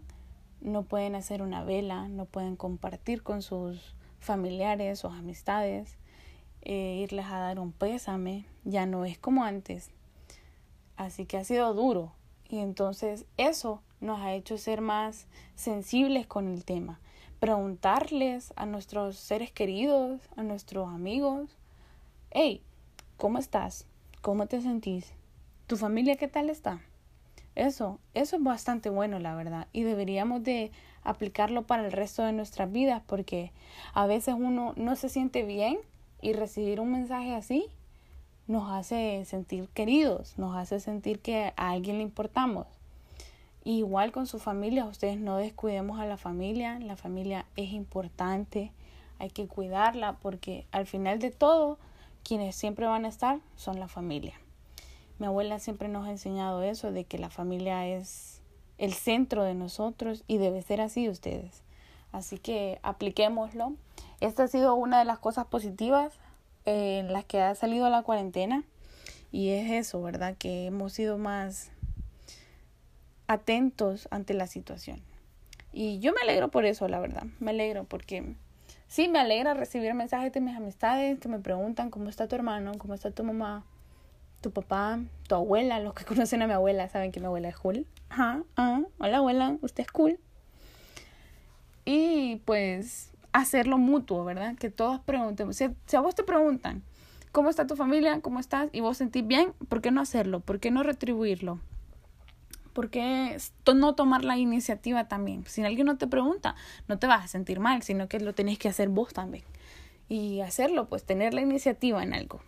no 0.61 0.83
pueden 0.83 1.15
hacer 1.15 1.41
una 1.41 1.63
vela, 1.63 2.07
no 2.07 2.25
pueden 2.25 2.55
compartir 2.55 3.23
con 3.23 3.41
sus 3.41 3.95
familiares 4.19 5.05
o 5.05 5.09
amistades, 5.09 5.97
eh, 6.63 6.99
irles 7.03 7.27
a 7.27 7.39
dar 7.39 7.59
un 7.59 7.71
pésame, 7.71 8.45
ya 8.63 8.85
no 8.85 9.05
es 9.05 9.17
como 9.17 9.43
antes. 9.43 9.91
Así 10.95 11.25
que 11.25 11.37
ha 11.37 11.43
sido 11.43 11.73
duro. 11.73 12.13
Y 12.49 12.59
entonces 12.59 13.25
eso 13.37 13.81
nos 13.99 14.19
ha 14.19 14.33
hecho 14.33 14.57
ser 14.57 14.81
más 14.81 15.27
sensibles 15.55 16.27
con 16.27 16.47
el 16.47 16.65
tema. 16.65 16.99
Preguntarles 17.39 18.51
a 18.55 18.65
nuestros 18.65 19.17
seres 19.17 19.51
queridos, 19.51 20.21
a 20.35 20.43
nuestros 20.43 20.89
amigos, 20.89 21.57
hey, 22.31 22.61
¿cómo 23.17 23.37
estás? 23.37 23.85
¿Cómo 24.21 24.47
te 24.47 24.61
sentís? 24.61 25.13
¿Tu 25.67 25.77
familia 25.77 26.15
qué 26.15 26.27
tal 26.27 26.49
está? 26.49 26.81
Eso, 27.55 27.99
eso 28.13 28.35
es 28.35 28.43
bastante 28.43 28.89
bueno, 28.89 29.19
la 29.19 29.35
verdad, 29.35 29.67
y 29.73 29.83
deberíamos 29.83 30.43
de 30.43 30.71
aplicarlo 31.03 31.63
para 31.63 31.85
el 31.85 31.91
resto 31.91 32.23
de 32.23 32.33
nuestras 32.33 32.71
vidas 32.71 33.01
porque 33.05 33.51
a 33.93 34.05
veces 34.07 34.35
uno 34.37 34.73
no 34.75 34.95
se 34.95 35.09
siente 35.09 35.43
bien 35.43 35.79
y 36.21 36.33
recibir 36.33 36.79
un 36.79 36.91
mensaje 36.91 37.33
así 37.33 37.69
nos 38.47 38.71
hace 38.71 39.25
sentir 39.25 39.67
queridos, 39.69 40.37
nos 40.37 40.55
hace 40.55 40.79
sentir 40.79 41.19
que 41.19 41.53
a 41.57 41.71
alguien 41.71 41.97
le 41.97 42.03
importamos. 42.03 42.65
Igual 43.65 44.13
con 44.13 44.25
su 44.25 44.39
familia, 44.39 44.85
ustedes 44.85 45.19
no 45.19 45.37
descuidemos 45.37 45.99
a 45.99 46.05
la 46.05 46.15
familia, 46.15 46.79
la 46.79 46.95
familia 46.95 47.45
es 47.57 47.73
importante, 47.73 48.71
hay 49.19 49.29
que 49.29 49.47
cuidarla 49.47 50.13
porque 50.21 50.65
al 50.71 50.87
final 50.87 51.19
de 51.19 51.31
todo, 51.31 51.77
quienes 52.27 52.57
siempre 52.57 52.85
van 52.85 53.05
a 53.05 53.07
estar 53.07 53.39
son 53.55 53.79
la 53.79 53.87
familia. 53.87 54.33
Mi 55.17 55.27
abuela 55.27 55.59
siempre 55.59 55.87
nos 55.87 56.05
ha 56.05 56.11
enseñado 56.11 56.61
eso, 56.61 56.91
de 56.91 57.05
que 57.05 57.17
la 57.17 57.29
familia 57.29 57.87
es 57.87 58.41
el 58.77 58.91
centro 58.91 59.45
de 59.45 59.53
nosotros 59.53 60.25
y 60.27 60.37
debe 60.37 60.61
ser 60.61 60.81
así 60.81 61.07
ustedes. 61.07 61.63
Así 62.11 62.37
que 62.37 62.79
apliquémoslo. 62.83 63.75
Esta 64.19 64.43
ha 64.43 64.47
sido 64.49 64.75
una 64.75 64.99
de 64.99 65.05
las 65.05 65.19
cosas 65.19 65.45
positivas 65.45 66.11
eh, 66.65 66.99
en 66.99 67.13
las 67.13 67.23
que 67.23 67.39
ha 67.39 67.55
salido 67.55 67.89
la 67.89 68.03
cuarentena 68.03 68.65
y 69.31 69.51
es 69.51 69.71
eso, 69.71 70.01
¿verdad? 70.01 70.35
Que 70.37 70.65
hemos 70.65 70.91
sido 70.91 71.17
más 71.17 71.71
atentos 73.27 74.09
ante 74.11 74.33
la 74.33 74.47
situación. 74.47 75.01
Y 75.71 75.99
yo 75.99 76.11
me 76.11 76.19
alegro 76.23 76.49
por 76.49 76.65
eso, 76.65 76.89
la 76.89 76.99
verdad. 76.99 77.23
Me 77.39 77.51
alegro 77.51 77.85
porque 77.85 78.35
sí, 78.87 79.07
me 79.07 79.19
alegra 79.19 79.53
recibir 79.53 79.93
mensajes 79.93 80.31
de 80.33 80.41
mis 80.41 80.55
amistades 80.55 81.19
que 81.19 81.27
me 81.27 81.39
preguntan 81.39 81.89
cómo 81.89 82.09
está 82.09 82.27
tu 82.27 82.35
hermano, 82.35 82.73
cómo 82.77 82.93
está 82.93 83.11
tu 83.11 83.23
mamá, 83.23 83.63
tu 84.41 84.51
papá, 84.51 84.99
tu 85.27 85.35
abuela. 85.35 85.79
Los 85.79 85.93
que 85.93 86.05
conocen 86.05 86.41
a 86.41 86.47
mi 86.47 86.53
abuela 86.53 86.87
saben 86.89 87.11
que 87.11 87.19
mi 87.19 87.25
abuela 87.25 87.49
es 87.49 87.57
cool. 87.57 87.85
Ajá, 88.09 88.43
ah, 88.55 88.81
hola 88.99 89.17
abuela, 89.17 89.57
usted 89.61 89.83
es 89.83 89.91
cool. 89.91 90.19
Y 91.85 92.41
pues 92.45 93.11
hacerlo 93.31 93.77
mutuo, 93.77 94.25
¿verdad? 94.25 94.55
Que 94.55 94.69
todos 94.69 94.99
preguntemos. 94.99 95.55
Si, 95.55 95.69
si 95.85 95.95
a 95.95 96.01
vos 96.01 96.15
te 96.15 96.23
preguntan, 96.23 96.83
¿cómo 97.31 97.49
está 97.49 97.67
tu 97.67 97.75
familia? 97.75 98.19
¿Cómo 98.21 98.39
estás? 98.39 98.69
Y 98.73 98.81
vos 98.81 98.97
sentís 98.97 99.25
bien, 99.25 99.53
¿por 99.69 99.81
qué 99.81 99.91
no 99.91 100.01
hacerlo? 100.01 100.39
¿Por 100.39 100.59
qué 100.59 100.71
no 100.71 100.83
retribuirlo? 100.83 101.59
¿Por 102.77 102.91
qué 102.91 103.35
no 103.73 103.95
tomar 103.95 104.23
la 104.23 104.37
iniciativa 104.37 105.07
también? 105.07 105.43
Si 105.47 105.63
alguien 105.63 105.87
no 105.87 105.97
te 105.97 106.05
pregunta, 106.05 106.53
no 106.87 106.99
te 106.99 107.07
vas 107.07 107.25
a 107.25 107.27
sentir 107.27 107.59
mal, 107.59 107.81
sino 107.81 108.07
que 108.07 108.19
lo 108.19 108.35
tenés 108.35 108.59
que 108.59 108.69
hacer 108.69 108.87
vos 108.87 109.13
también. 109.13 109.43
Y 110.09 110.41
hacerlo, 110.41 110.87
pues 110.87 111.03
tener 111.03 111.33
la 111.33 111.41
iniciativa 111.41 112.03
en 112.03 112.13
algo. 112.13 112.39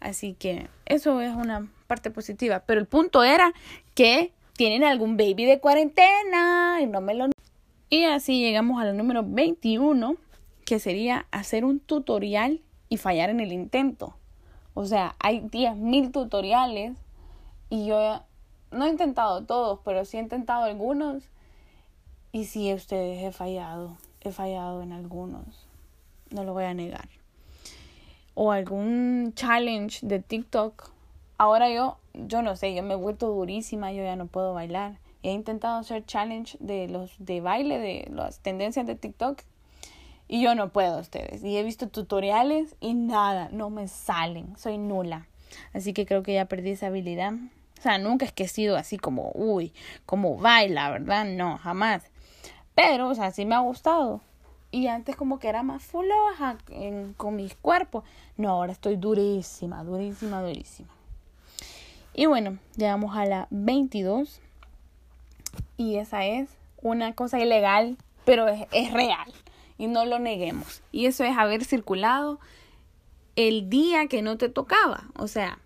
Así 0.00 0.32
que 0.32 0.70
eso 0.86 1.20
es 1.20 1.34
una 1.34 1.70
parte 1.88 2.10
positiva. 2.10 2.60
Pero 2.60 2.80
el 2.80 2.86
punto 2.86 3.22
era 3.22 3.52
que 3.92 4.32
tienen 4.54 4.82
algún 4.82 5.18
baby 5.18 5.44
de 5.44 5.60
cuarentena 5.60 6.78
y 6.80 6.86
no 6.86 7.02
me 7.02 7.12
lo... 7.12 7.26
Y 7.90 8.04
así 8.04 8.40
llegamos 8.40 8.80
al 8.80 8.96
número 8.96 9.22
21, 9.26 10.16
que 10.64 10.78
sería 10.78 11.26
hacer 11.32 11.66
un 11.66 11.80
tutorial 11.80 12.62
y 12.88 12.96
fallar 12.96 13.28
en 13.28 13.40
el 13.40 13.52
intento. 13.52 14.16
O 14.72 14.86
sea, 14.86 15.16
hay 15.18 15.42
10.000 15.42 16.12
tutoriales 16.12 16.96
y 17.68 17.84
yo 17.84 18.24
no 18.70 18.84
he 18.84 18.88
intentado 18.88 19.44
todos, 19.44 19.80
pero 19.84 20.04
sí 20.04 20.16
he 20.16 20.20
intentado 20.20 20.64
algunos. 20.64 21.24
Y 22.32 22.44
sí, 22.44 22.72
ustedes 22.72 23.22
he 23.22 23.32
fallado. 23.32 23.96
He 24.20 24.30
fallado 24.30 24.82
en 24.82 24.92
algunos. 24.92 25.66
No 26.30 26.44
lo 26.44 26.52
voy 26.52 26.64
a 26.64 26.74
negar. 26.74 27.08
O 28.34 28.52
algún 28.52 29.32
challenge 29.34 30.06
de 30.06 30.20
TikTok. 30.20 30.90
Ahora 31.38 31.70
yo, 31.70 31.98
yo 32.14 32.42
no 32.42 32.54
sé, 32.54 32.74
yo 32.74 32.82
me 32.82 32.94
he 32.94 32.96
vuelto 32.96 33.28
durísima, 33.28 33.92
yo 33.92 34.04
ya 34.04 34.14
no 34.14 34.26
puedo 34.26 34.54
bailar. 34.54 34.98
He 35.22 35.32
intentado 35.32 35.78
hacer 35.78 36.04
challenge 36.04 36.56
de 36.60 36.88
los 36.88 37.12
de 37.18 37.40
baile, 37.40 37.78
de 37.78 38.08
las 38.12 38.40
tendencias 38.40 38.86
de 38.86 38.94
TikTok. 38.94 39.42
Y 40.28 40.42
yo 40.42 40.54
no 40.54 40.68
puedo, 40.68 41.00
ustedes. 41.00 41.42
Y 41.42 41.56
he 41.56 41.64
visto 41.64 41.88
tutoriales 41.88 42.76
y 42.80 42.94
nada, 42.94 43.48
no 43.50 43.68
me 43.68 43.88
salen. 43.88 44.56
Soy 44.56 44.78
nula. 44.78 45.26
Así 45.72 45.92
que 45.92 46.06
creo 46.06 46.22
que 46.22 46.34
ya 46.34 46.44
perdí 46.44 46.70
esa 46.70 46.86
habilidad. 46.86 47.32
O 47.80 47.82
sea, 47.82 47.96
nunca 47.96 48.26
es 48.26 48.32
que 48.32 48.42
he 48.42 48.48
sido 48.48 48.76
así 48.76 48.98
como, 48.98 49.32
uy, 49.32 49.72
como 50.04 50.36
baila, 50.36 50.90
¿verdad? 50.90 51.24
No, 51.24 51.56
jamás. 51.56 52.02
Pero, 52.74 53.08
o 53.08 53.14
sea, 53.14 53.30
sí 53.30 53.46
me 53.46 53.54
ha 53.54 53.60
gustado. 53.60 54.20
Y 54.70 54.88
antes 54.88 55.16
como 55.16 55.38
que 55.38 55.48
era 55.48 55.62
más 55.62 55.82
floja 55.82 56.58
con 57.16 57.36
mis 57.36 57.54
cuerpos. 57.54 58.04
No, 58.36 58.50
ahora 58.50 58.72
estoy 58.72 58.96
durísima, 58.96 59.82
durísima, 59.82 60.42
durísima. 60.42 60.90
Y 62.12 62.26
bueno, 62.26 62.58
llegamos 62.76 63.16
a 63.16 63.24
la 63.24 63.46
22. 63.48 64.42
Y 65.78 65.96
esa 65.96 66.26
es 66.26 66.50
una 66.82 67.14
cosa 67.14 67.40
ilegal, 67.40 67.96
pero 68.26 68.46
es, 68.46 68.66
es 68.72 68.92
real. 68.92 69.32
Y 69.78 69.86
no 69.86 70.04
lo 70.04 70.18
neguemos. 70.18 70.82
Y 70.92 71.06
eso 71.06 71.24
es 71.24 71.34
haber 71.34 71.64
circulado 71.64 72.40
el 73.36 73.70
día 73.70 74.06
que 74.06 74.20
no 74.20 74.36
te 74.36 74.50
tocaba. 74.50 75.04
O 75.16 75.28
sea, 75.28 75.58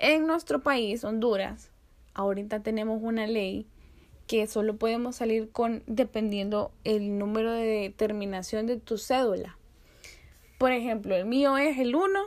en 0.00 0.26
nuestro 0.26 0.60
país, 0.62 1.04
Honduras, 1.04 1.70
ahorita 2.14 2.62
tenemos 2.62 3.00
una 3.02 3.26
ley 3.26 3.66
que 4.26 4.46
solo 4.46 4.76
podemos 4.76 5.16
salir 5.16 5.50
con 5.50 5.82
dependiendo 5.86 6.72
el 6.84 7.18
número 7.18 7.52
de 7.52 7.92
terminación 7.94 8.66
de 8.66 8.78
tu 8.78 8.96
cédula. 8.96 9.58
Por 10.58 10.72
ejemplo, 10.72 11.14
el 11.14 11.26
mío 11.26 11.58
es 11.58 11.78
el 11.78 11.94
1, 11.94 12.18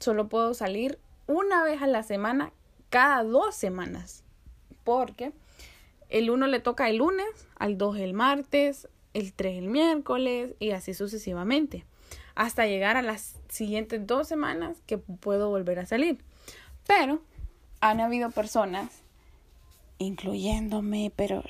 solo 0.00 0.28
puedo 0.28 0.54
salir 0.54 0.98
una 1.26 1.62
vez 1.62 1.82
a 1.82 1.86
la 1.86 2.02
semana 2.02 2.52
cada 2.90 3.22
dos 3.22 3.54
semanas. 3.54 4.24
Porque 4.82 5.32
el 6.08 6.30
1 6.30 6.48
le 6.48 6.60
toca 6.60 6.90
el 6.90 6.96
lunes, 6.96 7.48
al 7.56 7.78
2 7.78 7.98
el 7.98 8.12
martes, 8.12 8.88
el 9.12 9.32
3 9.32 9.58
el 9.58 9.68
miércoles 9.68 10.54
y 10.58 10.72
así 10.72 10.94
sucesivamente. 10.94 11.84
Hasta 12.34 12.66
llegar 12.66 12.96
a 12.96 13.02
las 13.02 13.36
siguientes 13.48 14.04
dos 14.04 14.26
semanas 14.26 14.82
que 14.86 14.98
puedo 14.98 15.48
volver 15.48 15.78
a 15.78 15.86
salir. 15.86 16.18
Pero 16.86 17.20
han 17.80 18.00
habido 18.00 18.30
personas 18.30 19.04
incluyéndome, 19.98 21.12
pero 21.14 21.42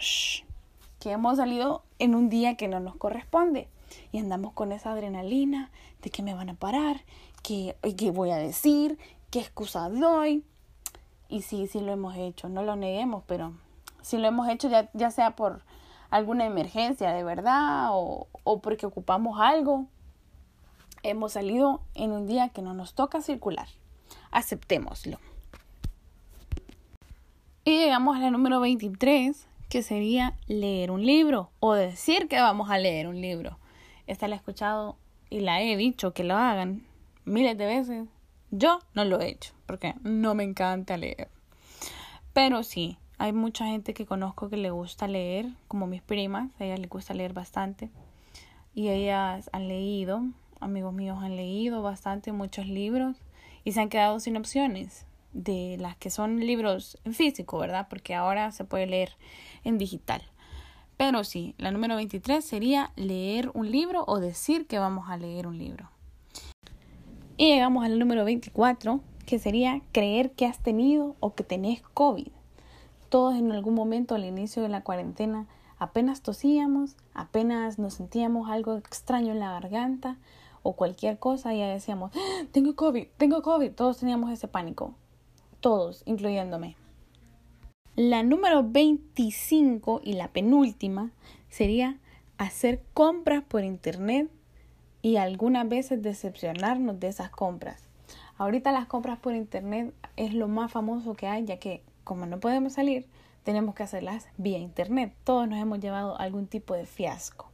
que 1.00 1.10
hemos 1.10 1.36
salido 1.36 1.82
en 1.98 2.14
un 2.14 2.28
día 2.28 2.56
que 2.56 2.68
no 2.68 2.80
nos 2.80 2.96
corresponde 2.96 3.68
y 4.12 4.18
andamos 4.18 4.52
con 4.52 4.72
esa 4.72 4.92
adrenalina 4.92 5.70
de 6.02 6.10
que 6.10 6.22
me 6.22 6.34
van 6.34 6.50
a 6.50 6.54
parar, 6.54 7.02
que, 7.42 7.76
qué 7.96 8.10
voy 8.10 8.30
a 8.30 8.36
decir, 8.36 8.98
qué 9.30 9.40
excusa 9.40 9.88
doy. 9.88 10.44
Y 11.28 11.42
sí, 11.42 11.66
sí 11.66 11.80
lo 11.80 11.92
hemos 11.92 12.16
hecho, 12.16 12.48
no 12.48 12.62
lo 12.62 12.76
neguemos, 12.76 13.24
pero 13.26 13.52
si 14.02 14.18
lo 14.18 14.28
hemos 14.28 14.48
hecho 14.48 14.68
ya, 14.68 14.90
ya 14.92 15.10
sea 15.10 15.34
por 15.36 15.62
alguna 16.10 16.44
emergencia 16.44 17.12
de 17.12 17.24
verdad 17.24 17.88
o, 17.92 18.28
o 18.44 18.60
porque 18.60 18.86
ocupamos 18.86 19.40
algo, 19.40 19.86
hemos 21.02 21.32
salido 21.32 21.80
en 21.94 22.12
un 22.12 22.26
día 22.26 22.50
que 22.50 22.62
no 22.62 22.74
nos 22.74 22.94
toca 22.94 23.20
circular. 23.20 23.68
Aceptémoslo. 24.34 25.20
Y 27.64 27.78
llegamos 27.78 28.16
a 28.16 28.20
la 28.20 28.32
número 28.32 28.58
23, 28.58 29.46
que 29.68 29.84
sería 29.84 30.36
leer 30.48 30.90
un 30.90 31.06
libro 31.06 31.52
o 31.60 31.74
decir 31.74 32.26
que 32.26 32.40
vamos 32.40 32.68
a 32.68 32.78
leer 32.78 33.06
un 33.06 33.20
libro. 33.20 33.60
Esta 34.08 34.26
la 34.26 34.34
he 34.34 34.38
escuchado 34.38 34.96
y 35.30 35.38
la 35.38 35.62
he 35.62 35.76
dicho 35.76 36.14
que 36.14 36.24
lo 36.24 36.36
hagan 36.36 36.82
miles 37.24 37.56
de 37.56 37.64
veces. 37.64 38.08
Yo 38.50 38.80
no 38.92 39.04
lo 39.04 39.20
he 39.20 39.28
hecho 39.28 39.54
porque 39.66 39.94
no 40.02 40.34
me 40.34 40.42
encanta 40.42 40.96
leer. 40.96 41.28
Pero 42.32 42.64
sí, 42.64 42.98
hay 43.18 43.32
mucha 43.32 43.66
gente 43.66 43.94
que 43.94 44.04
conozco 44.04 44.50
que 44.50 44.56
le 44.56 44.72
gusta 44.72 45.06
leer, 45.06 45.46
como 45.68 45.86
mis 45.86 46.02
primas, 46.02 46.50
a 46.58 46.64
ellas 46.64 46.80
les 46.80 46.90
gusta 46.90 47.14
leer 47.14 47.34
bastante. 47.34 47.88
Y 48.74 48.88
ellas 48.88 49.48
han 49.52 49.68
leído, 49.68 50.24
amigos 50.58 50.92
míos 50.92 51.18
han 51.22 51.36
leído 51.36 51.82
bastante 51.82 52.32
muchos 52.32 52.66
libros 52.66 53.16
y 53.64 53.72
se 53.72 53.80
han 53.80 53.88
quedado 53.88 54.20
sin 54.20 54.36
opciones 54.36 55.06
de 55.32 55.76
las 55.80 55.96
que 55.96 56.10
son 56.10 56.40
libros 56.40 56.98
en 57.04 57.12
físico, 57.12 57.58
¿verdad? 57.58 57.88
Porque 57.90 58.14
ahora 58.14 58.52
se 58.52 58.64
puede 58.64 58.86
leer 58.86 59.16
en 59.64 59.78
digital. 59.78 60.22
Pero 60.96 61.24
sí, 61.24 61.54
la 61.58 61.72
número 61.72 61.96
23 61.96 62.44
sería 62.44 62.92
leer 62.94 63.50
un 63.52 63.70
libro 63.70 64.04
o 64.06 64.20
decir 64.20 64.66
que 64.66 64.78
vamos 64.78 65.08
a 65.08 65.16
leer 65.16 65.46
un 65.46 65.58
libro. 65.58 65.90
Y 67.36 67.48
llegamos 67.48 67.84
al 67.84 67.98
número 67.98 68.24
24, 68.24 69.00
que 69.26 69.40
sería 69.40 69.82
creer 69.90 70.30
que 70.32 70.46
has 70.46 70.60
tenido 70.60 71.16
o 71.18 71.34
que 71.34 71.42
tenés 71.42 71.82
COVID. 71.82 72.28
Todos 73.08 73.34
en 73.36 73.50
algún 73.50 73.74
momento 73.74 74.14
al 74.14 74.24
inicio 74.24 74.62
de 74.62 74.68
la 74.68 74.82
cuarentena 74.82 75.46
apenas 75.78 76.22
tosíamos, 76.22 76.96
apenas 77.12 77.78
nos 77.78 77.94
sentíamos 77.94 78.48
algo 78.48 78.76
extraño 78.76 79.32
en 79.32 79.40
la 79.40 79.50
garganta 79.50 80.16
o 80.64 80.72
cualquier 80.72 81.20
cosa 81.20 81.54
ya 81.54 81.68
decíamos, 81.68 82.10
¡Ah! 82.16 82.44
tengo 82.50 82.74
COVID, 82.74 83.06
tengo 83.16 83.42
COVID. 83.42 83.70
Todos 83.70 83.98
teníamos 83.98 84.32
ese 84.32 84.48
pánico 84.48 84.94
todos, 85.64 86.02
incluyéndome. 86.04 86.76
La 87.96 88.22
número 88.22 88.62
25 88.68 90.02
y 90.04 90.12
la 90.12 90.28
penúltima 90.28 91.10
sería 91.48 91.96
hacer 92.36 92.82
compras 92.92 93.44
por 93.48 93.64
internet 93.64 94.28
y 95.00 95.16
algunas 95.16 95.66
veces 95.66 96.02
decepcionarnos 96.02 97.00
de 97.00 97.08
esas 97.08 97.30
compras. 97.30 97.82
Ahorita 98.36 98.72
las 98.72 98.84
compras 98.84 99.18
por 99.20 99.34
internet 99.34 99.94
es 100.16 100.34
lo 100.34 100.48
más 100.48 100.70
famoso 100.70 101.14
que 101.14 101.28
hay, 101.28 101.46
ya 101.46 101.58
que 101.58 101.82
como 102.04 102.26
no 102.26 102.40
podemos 102.40 102.74
salir, 102.74 103.06
tenemos 103.42 103.74
que 103.74 103.84
hacerlas 103.84 104.28
vía 104.36 104.58
internet. 104.58 105.14
Todos 105.24 105.48
nos 105.48 105.58
hemos 105.58 105.80
llevado 105.80 106.20
algún 106.20 106.46
tipo 106.46 106.74
de 106.74 106.84
fiasco, 106.84 107.50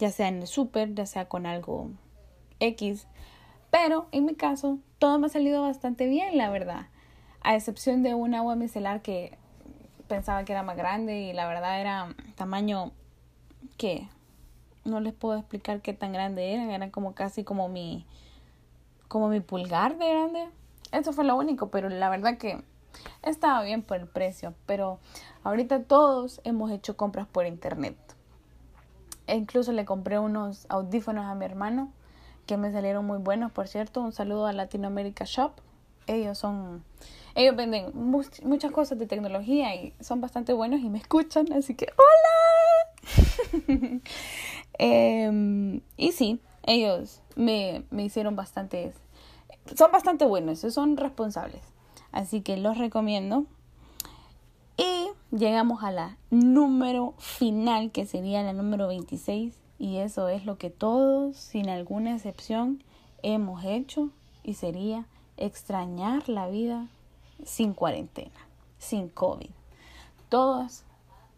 ya 0.00 0.10
sea 0.10 0.26
en 0.26 0.40
el 0.40 0.48
súper, 0.48 0.92
ya 0.92 1.06
sea 1.06 1.28
con 1.28 1.46
algo 1.46 1.90
X. 2.60 3.06
Pero 3.70 4.06
en 4.12 4.24
mi 4.24 4.34
caso, 4.34 4.78
todo 4.98 5.18
me 5.18 5.26
ha 5.26 5.30
salido 5.30 5.62
bastante 5.62 6.06
bien, 6.06 6.36
la 6.36 6.50
verdad 6.50 6.86
a 7.44 7.54
excepción 7.54 8.02
de 8.02 8.14
un 8.14 8.34
agua 8.34 8.56
micelar 8.56 9.02
que 9.02 9.36
pensaba 10.08 10.44
que 10.44 10.52
era 10.52 10.62
más 10.62 10.76
grande 10.76 11.20
y 11.20 11.32
la 11.32 11.46
verdad 11.46 11.80
era 11.80 12.14
tamaño 12.34 12.90
que 13.76 14.08
no 14.84 15.00
les 15.00 15.12
puedo 15.12 15.38
explicar 15.38 15.82
qué 15.82 15.92
tan 15.92 16.12
grande 16.12 16.54
eran, 16.54 16.70
eran 16.70 16.90
como 16.90 17.14
casi 17.14 17.44
como 17.44 17.68
mi 17.68 18.06
como 19.08 19.28
mi 19.28 19.40
pulgar 19.40 19.96
de 19.98 20.08
grande. 20.08 20.48
Eso 20.90 21.12
fue 21.12 21.24
lo 21.24 21.36
único, 21.36 21.68
pero 21.68 21.88
la 21.88 22.08
verdad 22.08 22.38
que 22.38 22.64
estaba 23.22 23.62
bien 23.62 23.82
por 23.82 23.98
el 23.98 24.06
precio, 24.06 24.54
pero 24.66 24.98
ahorita 25.44 25.84
todos 25.84 26.40
hemos 26.44 26.70
hecho 26.70 26.96
compras 26.96 27.26
por 27.26 27.46
internet. 27.46 27.96
E 29.26 29.36
incluso 29.36 29.72
le 29.72 29.84
compré 29.84 30.18
unos 30.18 30.66
audífonos 30.70 31.26
a 31.26 31.34
mi 31.34 31.44
hermano 31.44 31.92
que 32.46 32.56
me 32.56 32.72
salieron 32.72 33.04
muy 33.04 33.18
buenos, 33.18 33.52
por 33.52 33.68
cierto. 33.68 34.00
Un 34.02 34.12
saludo 34.12 34.46
a 34.46 34.52
Latinoamérica 34.52 35.24
Shop. 35.24 35.52
Ellos 36.06 36.38
son 36.38 36.84
ellos 37.34 37.56
venden 37.56 37.90
muchas 37.94 38.70
cosas 38.70 38.98
de 38.98 39.06
tecnología 39.06 39.74
y 39.74 39.92
son 40.00 40.20
bastante 40.20 40.52
buenos 40.52 40.80
y 40.80 40.88
me 40.88 40.98
escuchan, 40.98 41.52
así 41.52 41.74
que 41.74 41.88
¡Hola! 41.96 42.14
Em, 44.78 45.80
y 45.96 46.12
sí, 46.12 46.40
ellos 46.64 47.20
me, 47.36 47.84
me 47.90 48.04
hicieron 48.04 48.36
bastantes... 48.36 48.96
Son 49.76 49.90
bastante 49.92 50.24
buenos, 50.24 50.60
son 50.60 50.96
responsables. 50.96 51.62
Así 52.12 52.40
que 52.40 52.56
los 52.56 52.76
recomiendo. 52.78 53.46
Y 54.76 55.10
llegamos 55.30 55.82
a 55.82 55.90
la 55.90 56.18
número 56.30 57.14
final, 57.18 57.92
que 57.92 58.04
sería 58.06 58.42
la 58.42 58.52
número 58.52 58.88
26. 58.88 59.54
Y 59.84 59.98
eso 59.98 60.30
es 60.30 60.46
lo 60.46 60.56
que 60.56 60.70
todos, 60.70 61.36
sin 61.36 61.68
alguna 61.68 62.14
excepción, 62.14 62.82
hemos 63.22 63.64
hecho. 63.64 64.08
Y 64.42 64.54
sería 64.54 65.04
extrañar 65.36 66.26
la 66.30 66.48
vida 66.48 66.88
sin 67.44 67.74
cuarentena, 67.74 68.48
sin 68.78 69.10
COVID. 69.10 69.50
Todos, 70.30 70.84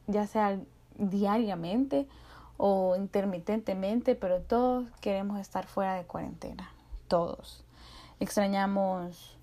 ya 0.07 0.29
sea 0.29 0.61
diariamente 0.97 2.07
o 2.57 2.95
intermitentemente, 2.95 4.15
pero 4.15 4.41
todos 4.41 4.89
queremos 5.01 5.41
estar 5.41 5.67
fuera 5.67 5.95
de 5.95 6.05
cuarentena. 6.05 6.71
Todos. 7.09 7.65
Extrañamos 8.21 9.37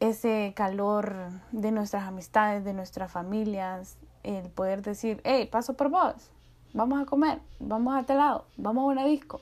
ese 0.00 0.54
calor 0.56 1.30
de 1.52 1.70
nuestras 1.70 2.02
amistades, 2.02 2.64
de 2.64 2.72
nuestras 2.72 3.12
familias, 3.12 3.96
el 4.24 4.50
poder 4.50 4.82
decir, 4.82 5.20
hey, 5.22 5.48
paso 5.48 5.74
por 5.74 5.88
vos, 5.88 6.32
vamos 6.72 7.00
a 7.00 7.06
comer, 7.06 7.40
vamos 7.58 7.96
a 7.96 8.04
tal 8.04 8.18
lado, 8.18 8.44
vamos 8.56 8.82
a 8.82 8.86
una 8.86 9.04
disco. 9.04 9.40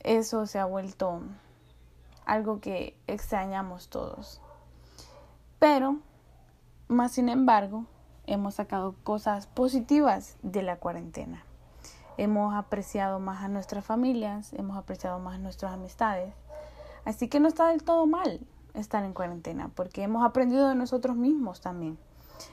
Eso 0.00 0.46
se 0.46 0.58
ha 0.58 0.64
vuelto 0.64 1.20
algo 2.24 2.60
que 2.60 2.96
extrañamos 3.06 3.88
todos. 3.88 4.40
Pero, 5.58 5.98
más 6.88 7.12
sin 7.12 7.28
embargo, 7.28 7.84
hemos 8.26 8.54
sacado 8.54 8.94
cosas 9.04 9.46
positivas 9.46 10.36
de 10.42 10.62
la 10.62 10.76
cuarentena. 10.76 11.44
Hemos 12.16 12.54
apreciado 12.54 13.20
más 13.20 13.42
a 13.42 13.48
nuestras 13.48 13.84
familias, 13.84 14.52
hemos 14.54 14.76
apreciado 14.76 15.18
más 15.18 15.38
nuestras 15.40 15.72
amistades. 15.72 16.34
Así 17.04 17.28
que 17.28 17.40
no 17.40 17.48
está 17.48 17.68
del 17.68 17.82
todo 17.82 18.06
mal 18.06 18.40
estar 18.74 19.04
en 19.04 19.12
cuarentena, 19.12 19.70
porque 19.74 20.02
hemos 20.02 20.24
aprendido 20.24 20.68
de 20.68 20.74
nosotros 20.74 21.16
mismos 21.16 21.60
también. 21.60 21.98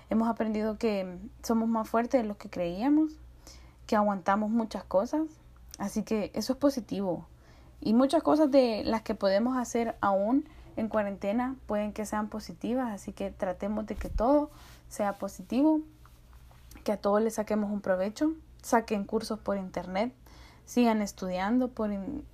Hemos 0.09 0.27
aprendido 0.27 0.77
que 0.77 1.17
somos 1.43 1.67
más 1.67 1.89
fuertes 1.89 2.21
de 2.21 2.27
lo 2.27 2.37
que 2.37 2.49
creíamos, 2.49 3.19
que 3.89 3.95
aguantamos 3.95 4.51
muchas 4.51 4.83
cosas. 4.83 5.23
Así 5.79 6.03
que 6.03 6.29
eso 6.35 6.53
es 6.53 6.59
positivo. 6.59 7.25
Y 7.81 7.93
muchas 7.93 8.21
cosas 8.21 8.51
de 8.51 8.83
las 8.85 9.01
que 9.01 9.15
podemos 9.15 9.57
hacer 9.57 9.97
aún 9.99 10.47
en 10.75 10.89
cuarentena 10.89 11.55
pueden 11.65 11.91
que 11.91 12.05
sean 12.05 12.29
positivas, 12.29 12.93
así 12.93 13.13
que 13.13 13.31
tratemos 13.31 13.87
de 13.87 13.95
que 13.95 14.09
todo 14.09 14.51
sea 14.89 15.13
positivo, 15.13 15.81
que 16.83 16.91
a 16.91 16.97
todos 16.97 17.19
le 17.19 17.31
saquemos 17.31 17.71
un 17.71 17.81
provecho, 17.81 18.33
saquen 18.61 19.05
cursos 19.05 19.39
por 19.39 19.57
internet 19.57 20.13
sigan 20.69 21.01
estudiando 21.01 21.69
por, 21.69 21.89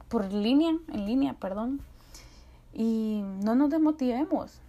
por 0.10 0.26
línea, 0.26 0.72
en 0.90 1.06
línea, 1.06 1.36
perdón, 1.36 1.80
y 2.74 3.22
no 3.42 3.56
nos 3.56 3.70
desmotivemos. 3.70 4.60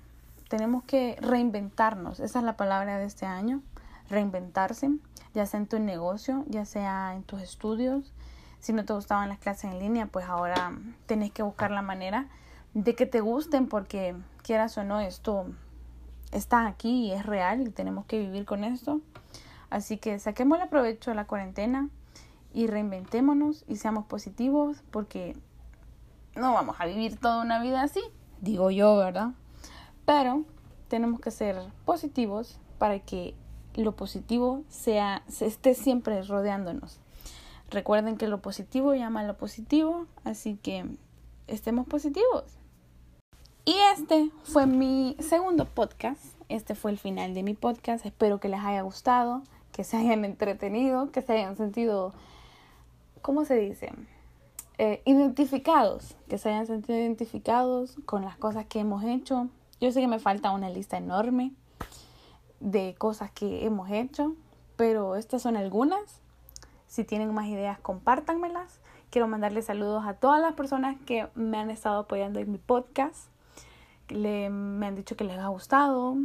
Tenemos 0.48 0.84
que 0.84 1.16
reinventarnos, 1.20 2.20
esa 2.20 2.38
es 2.38 2.44
la 2.44 2.56
palabra 2.56 2.98
de 2.98 3.06
este 3.06 3.26
año, 3.26 3.62
reinventarse, 4.08 4.92
ya 5.36 5.44
sea 5.44 5.60
en 5.60 5.66
tu 5.66 5.78
negocio, 5.78 6.46
ya 6.48 6.64
sea 6.64 7.14
en 7.14 7.22
tus 7.22 7.42
estudios. 7.42 8.14
Si 8.58 8.72
no 8.72 8.86
te 8.86 8.94
gustaban 8.94 9.28
las 9.28 9.38
clases 9.38 9.70
en 9.70 9.78
línea, 9.78 10.06
pues 10.06 10.24
ahora 10.24 10.72
tenés 11.04 11.30
que 11.30 11.42
buscar 11.42 11.70
la 11.70 11.82
manera 11.82 12.26
de 12.72 12.94
que 12.94 13.04
te 13.04 13.20
gusten 13.20 13.68
porque 13.68 14.16
quieras 14.42 14.78
o 14.78 14.82
no, 14.84 14.98
esto 14.98 15.44
está 16.32 16.66
aquí 16.66 17.08
y 17.08 17.12
es 17.12 17.26
real 17.26 17.68
y 17.68 17.70
tenemos 17.70 18.06
que 18.06 18.18
vivir 18.18 18.46
con 18.46 18.64
esto. 18.64 19.02
Así 19.68 19.98
que 19.98 20.18
saquemos 20.18 20.58
el 20.58 20.70
provecho 20.70 21.10
de 21.10 21.16
la 21.16 21.26
cuarentena 21.26 21.90
y 22.54 22.66
reinventémonos 22.66 23.66
y 23.68 23.76
seamos 23.76 24.06
positivos 24.06 24.82
porque 24.90 25.36
no 26.34 26.54
vamos 26.54 26.76
a 26.78 26.86
vivir 26.86 27.20
toda 27.20 27.42
una 27.42 27.60
vida 27.60 27.82
así, 27.82 28.00
digo 28.40 28.70
yo, 28.70 28.96
¿verdad? 28.96 29.32
Pero 30.06 30.44
tenemos 30.88 31.20
que 31.20 31.30
ser 31.30 31.60
positivos 31.84 32.58
para 32.78 33.00
que 33.00 33.34
lo 33.82 33.92
positivo 33.92 34.62
sea 34.68 35.22
se 35.28 35.46
esté 35.46 35.74
siempre 35.74 36.22
rodeándonos. 36.22 36.98
Recuerden 37.70 38.16
que 38.16 38.28
lo 38.28 38.40
positivo 38.40 38.94
llama 38.94 39.20
a 39.20 39.24
lo 39.24 39.36
positivo, 39.36 40.06
así 40.24 40.56
que 40.62 40.86
estemos 41.46 41.86
positivos. 41.86 42.44
Y 43.64 43.74
este 43.92 44.30
fue 44.44 44.66
mi 44.66 45.16
segundo 45.18 45.64
podcast. 45.64 46.24
Este 46.48 46.76
fue 46.76 46.92
el 46.92 46.98
final 46.98 47.34
de 47.34 47.42
mi 47.42 47.54
podcast. 47.54 48.06
Espero 48.06 48.38
que 48.38 48.48
les 48.48 48.60
haya 48.60 48.82
gustado, 48.82 49.42
que 49.72 49.82
se 49.82 49.96
hayan 49.96 50.24
entretenido, 50.24 51.10
que 51.10 51.22
se 51.22 51.32
hayan 51.32 51.56
sentido, 51.56 52.12
¿cómo 53.22 53.44
se 53.44 53.56
dice? 53.56 53.92
Eh, 54.78 55.02
identificados, 55.04 56.14
que 56.28 56.38
se 56.38 56.50
hayan 56.50 56.68
sentido 56.68 56.98
identificados 56.98 57.96
con 58.04 58.22
las 58.22 58.36
cosas 58.36 58.66
que 58.66 58.78
hemos 58.78 59.02
hecho. 59.02 59.48
Yo 59.80 59.90
sé 59.90 60.00
que 60.00 60.06
me 60.06 60.20
falta 60.20 60.52
una 60.52 60.70
lista 60.70 60.96
enorme 60.98 61.52
de 62.60 62.94
cosas 62.98 63.30
que 63.30 63.64
hemos 63.64 63.90
hecho, 63.90 64.34
pero 64.76 65.16
estas 65.16 65.42
son 65.42 65.56
algunas. 65.56 66.20
Si 66.86 67.04
tienen 67.04 67.32
más 67.34 67.46
ideas, 67.46 67.78
compártanmelas. 67.80 68.80
Quiero 69.10 69.28
mandarle 69.28 69.62
saludos 69.62 70.04
a 70.06 70.14
todas 70.14 70.40
las 70.40 70.54
personas 70.54 70.96
que 71.06 71.28
me 71.34 71.58
han 71.58 71.70
estado 71.70 72.00
apoyando 72.00 72.40
en 72.40 72.50
mi 72.50 72.58
podcast 72.58 73.28
le, 74.08 74.50
me 74.50 74.86
han 74.86 74.94
dicho 74.94 75.16
que 75.16 75.24
les 75.24 75.38
ha 75.38 75.48
gustado. 75.48 76.16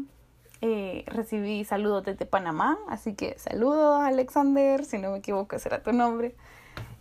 Eh, 0.61 1.03
recibí 1.07 1.63
saludos 1.65 2.03
desde 2.03 2.25
Panamá, 2.25 2.77
así 2.87 3.15
que 3.15 3.37
saludos 3.39 4.01
Alexander, 4.01 4.85
si 4.85 4.99
no 4.99 5.11
me 5.11 5.17
equivoco 5.17 5.57
será 5.57 5.81
tu 5.81 5.91
nombre. 5.91 6.35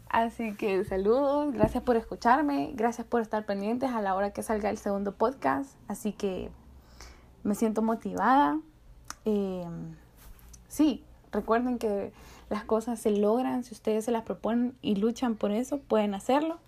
Así 0.08 0.54
que 0.56 0.84
saludos, 0.84 1.52
gracias 1.52 1.84
por 1.84 1.96
escucharme, 1.96 2.72
gracias 2.74 3.06
por 3.06 3.20
estar 3.20 3.46
pendientes 3.46 3.90
a 3.90 4.00
la 4.00 4.14
hora 4.14 4.32
que 4.32 4.42
salga 4.42 4.70
el 4.70 4.78
segundo 4.78 5.14
podcast. 5.14 5.76
Así 5.88 6.12
que 6.12 6.50
me 7.44 7.54
siento 7.54 7.82
motivada. 7.82 8.58
Eh, 9.24 9.64
sí, 10.68 11.04
recuerden 11.32 11.78
que 11.78 12.12
las 12.48 12.64
cosas 12.64 12.98
se 13.00 13.10
logran, 13.10 13.64
si 13.64 13.74
ustedes 13.74 14.04
se 14.04 14.10
las 14.10 14.24
proponen 14.24 14.74
y 14.82 14.96
luchan 14.96 15.36
por 15.36 15.52
eso, 15.52 15.78
pueden 15.78 16.14
hacerlo. 16.14 16.58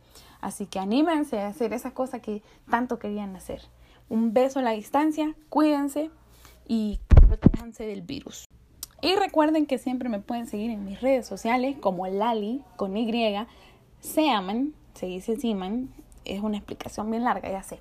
Así 0.40 0.66
que 0.66 0.78
anímense 0.78 1.40
a 1.40 1.48
hacer 1.48 1.72
esas 1.72 1.92
cosas 1.92 2.20
que 2.20 2.42
tanto 2.68 2.98
querían 2.98 3.36
hacer. 3.36 3.62
Un 4.08 4.32
beso 4.32 4.58
a 4.58 4.62
la 4.62 4.72
distancia, 4.72 5.34
cuídense 5.48 6.10
y 6.66 7.00
protéjanse 7.28 7.86
del 7.86 8.02
virus. 8.02 8.44
Y 9.00 9.16
recuerden 9.16 9.66
que 9.66 9.78
siempre 9.78 10.08
me 10.08 10.20
pueden 10.20 10.46
seguir 10.46 10.70
en 10.70 10.84
mis 10.84 11.00
redes 11.00 11.26
sociales 11.26 11.76
como 11.80 12.06
Lali 12.06 12.62
con 12.76 12.96
Y, 12.96 13.36
Seaman, 14.00 14.74
se 14.94 15.06
dice 15.06 15.36
Seaman, 15.36 15.92
es 16.24 16.40
una 16.40 16.58
explicación 16.58 17.10
bien 17.10 17.24
larga, 17.24 17.50
ya 17.50 17.62
sé. 17.62 17.80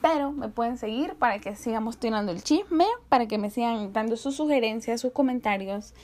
Pero 0.00 0.32
me 0.32 0.48
pueden 0.48 0.78
seguir 0.78 1.14
para 1.14 1.40
que 1.40 1.54
sigamos 1.56 1.98
tirando 1.98 2.32
el 2.32 2.42
chisme, 2.42 2.86
para 3.08 3.26
que 3.26 3.38
me 3.38 3.50
sigan 3.50 3.92
dando 3.92 4.16
sus 4.16 4.36
sugerencias, 4.36 5.00
sus 5.00 5.12
comentarios 5.12 5.94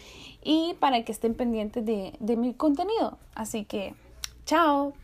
y 0.43 0.75
para 0.81 1.05
que 1.05 1.13
estén 1.13 1.35
pendientes 1.35 1.85
de, 1.85 2.15
de 2.21 2.37
mi 2.37 2.53
contenido. 2.55 3.19
Así 3.35 3.65
que, 3.65 3.95
chao. 4.45 4.93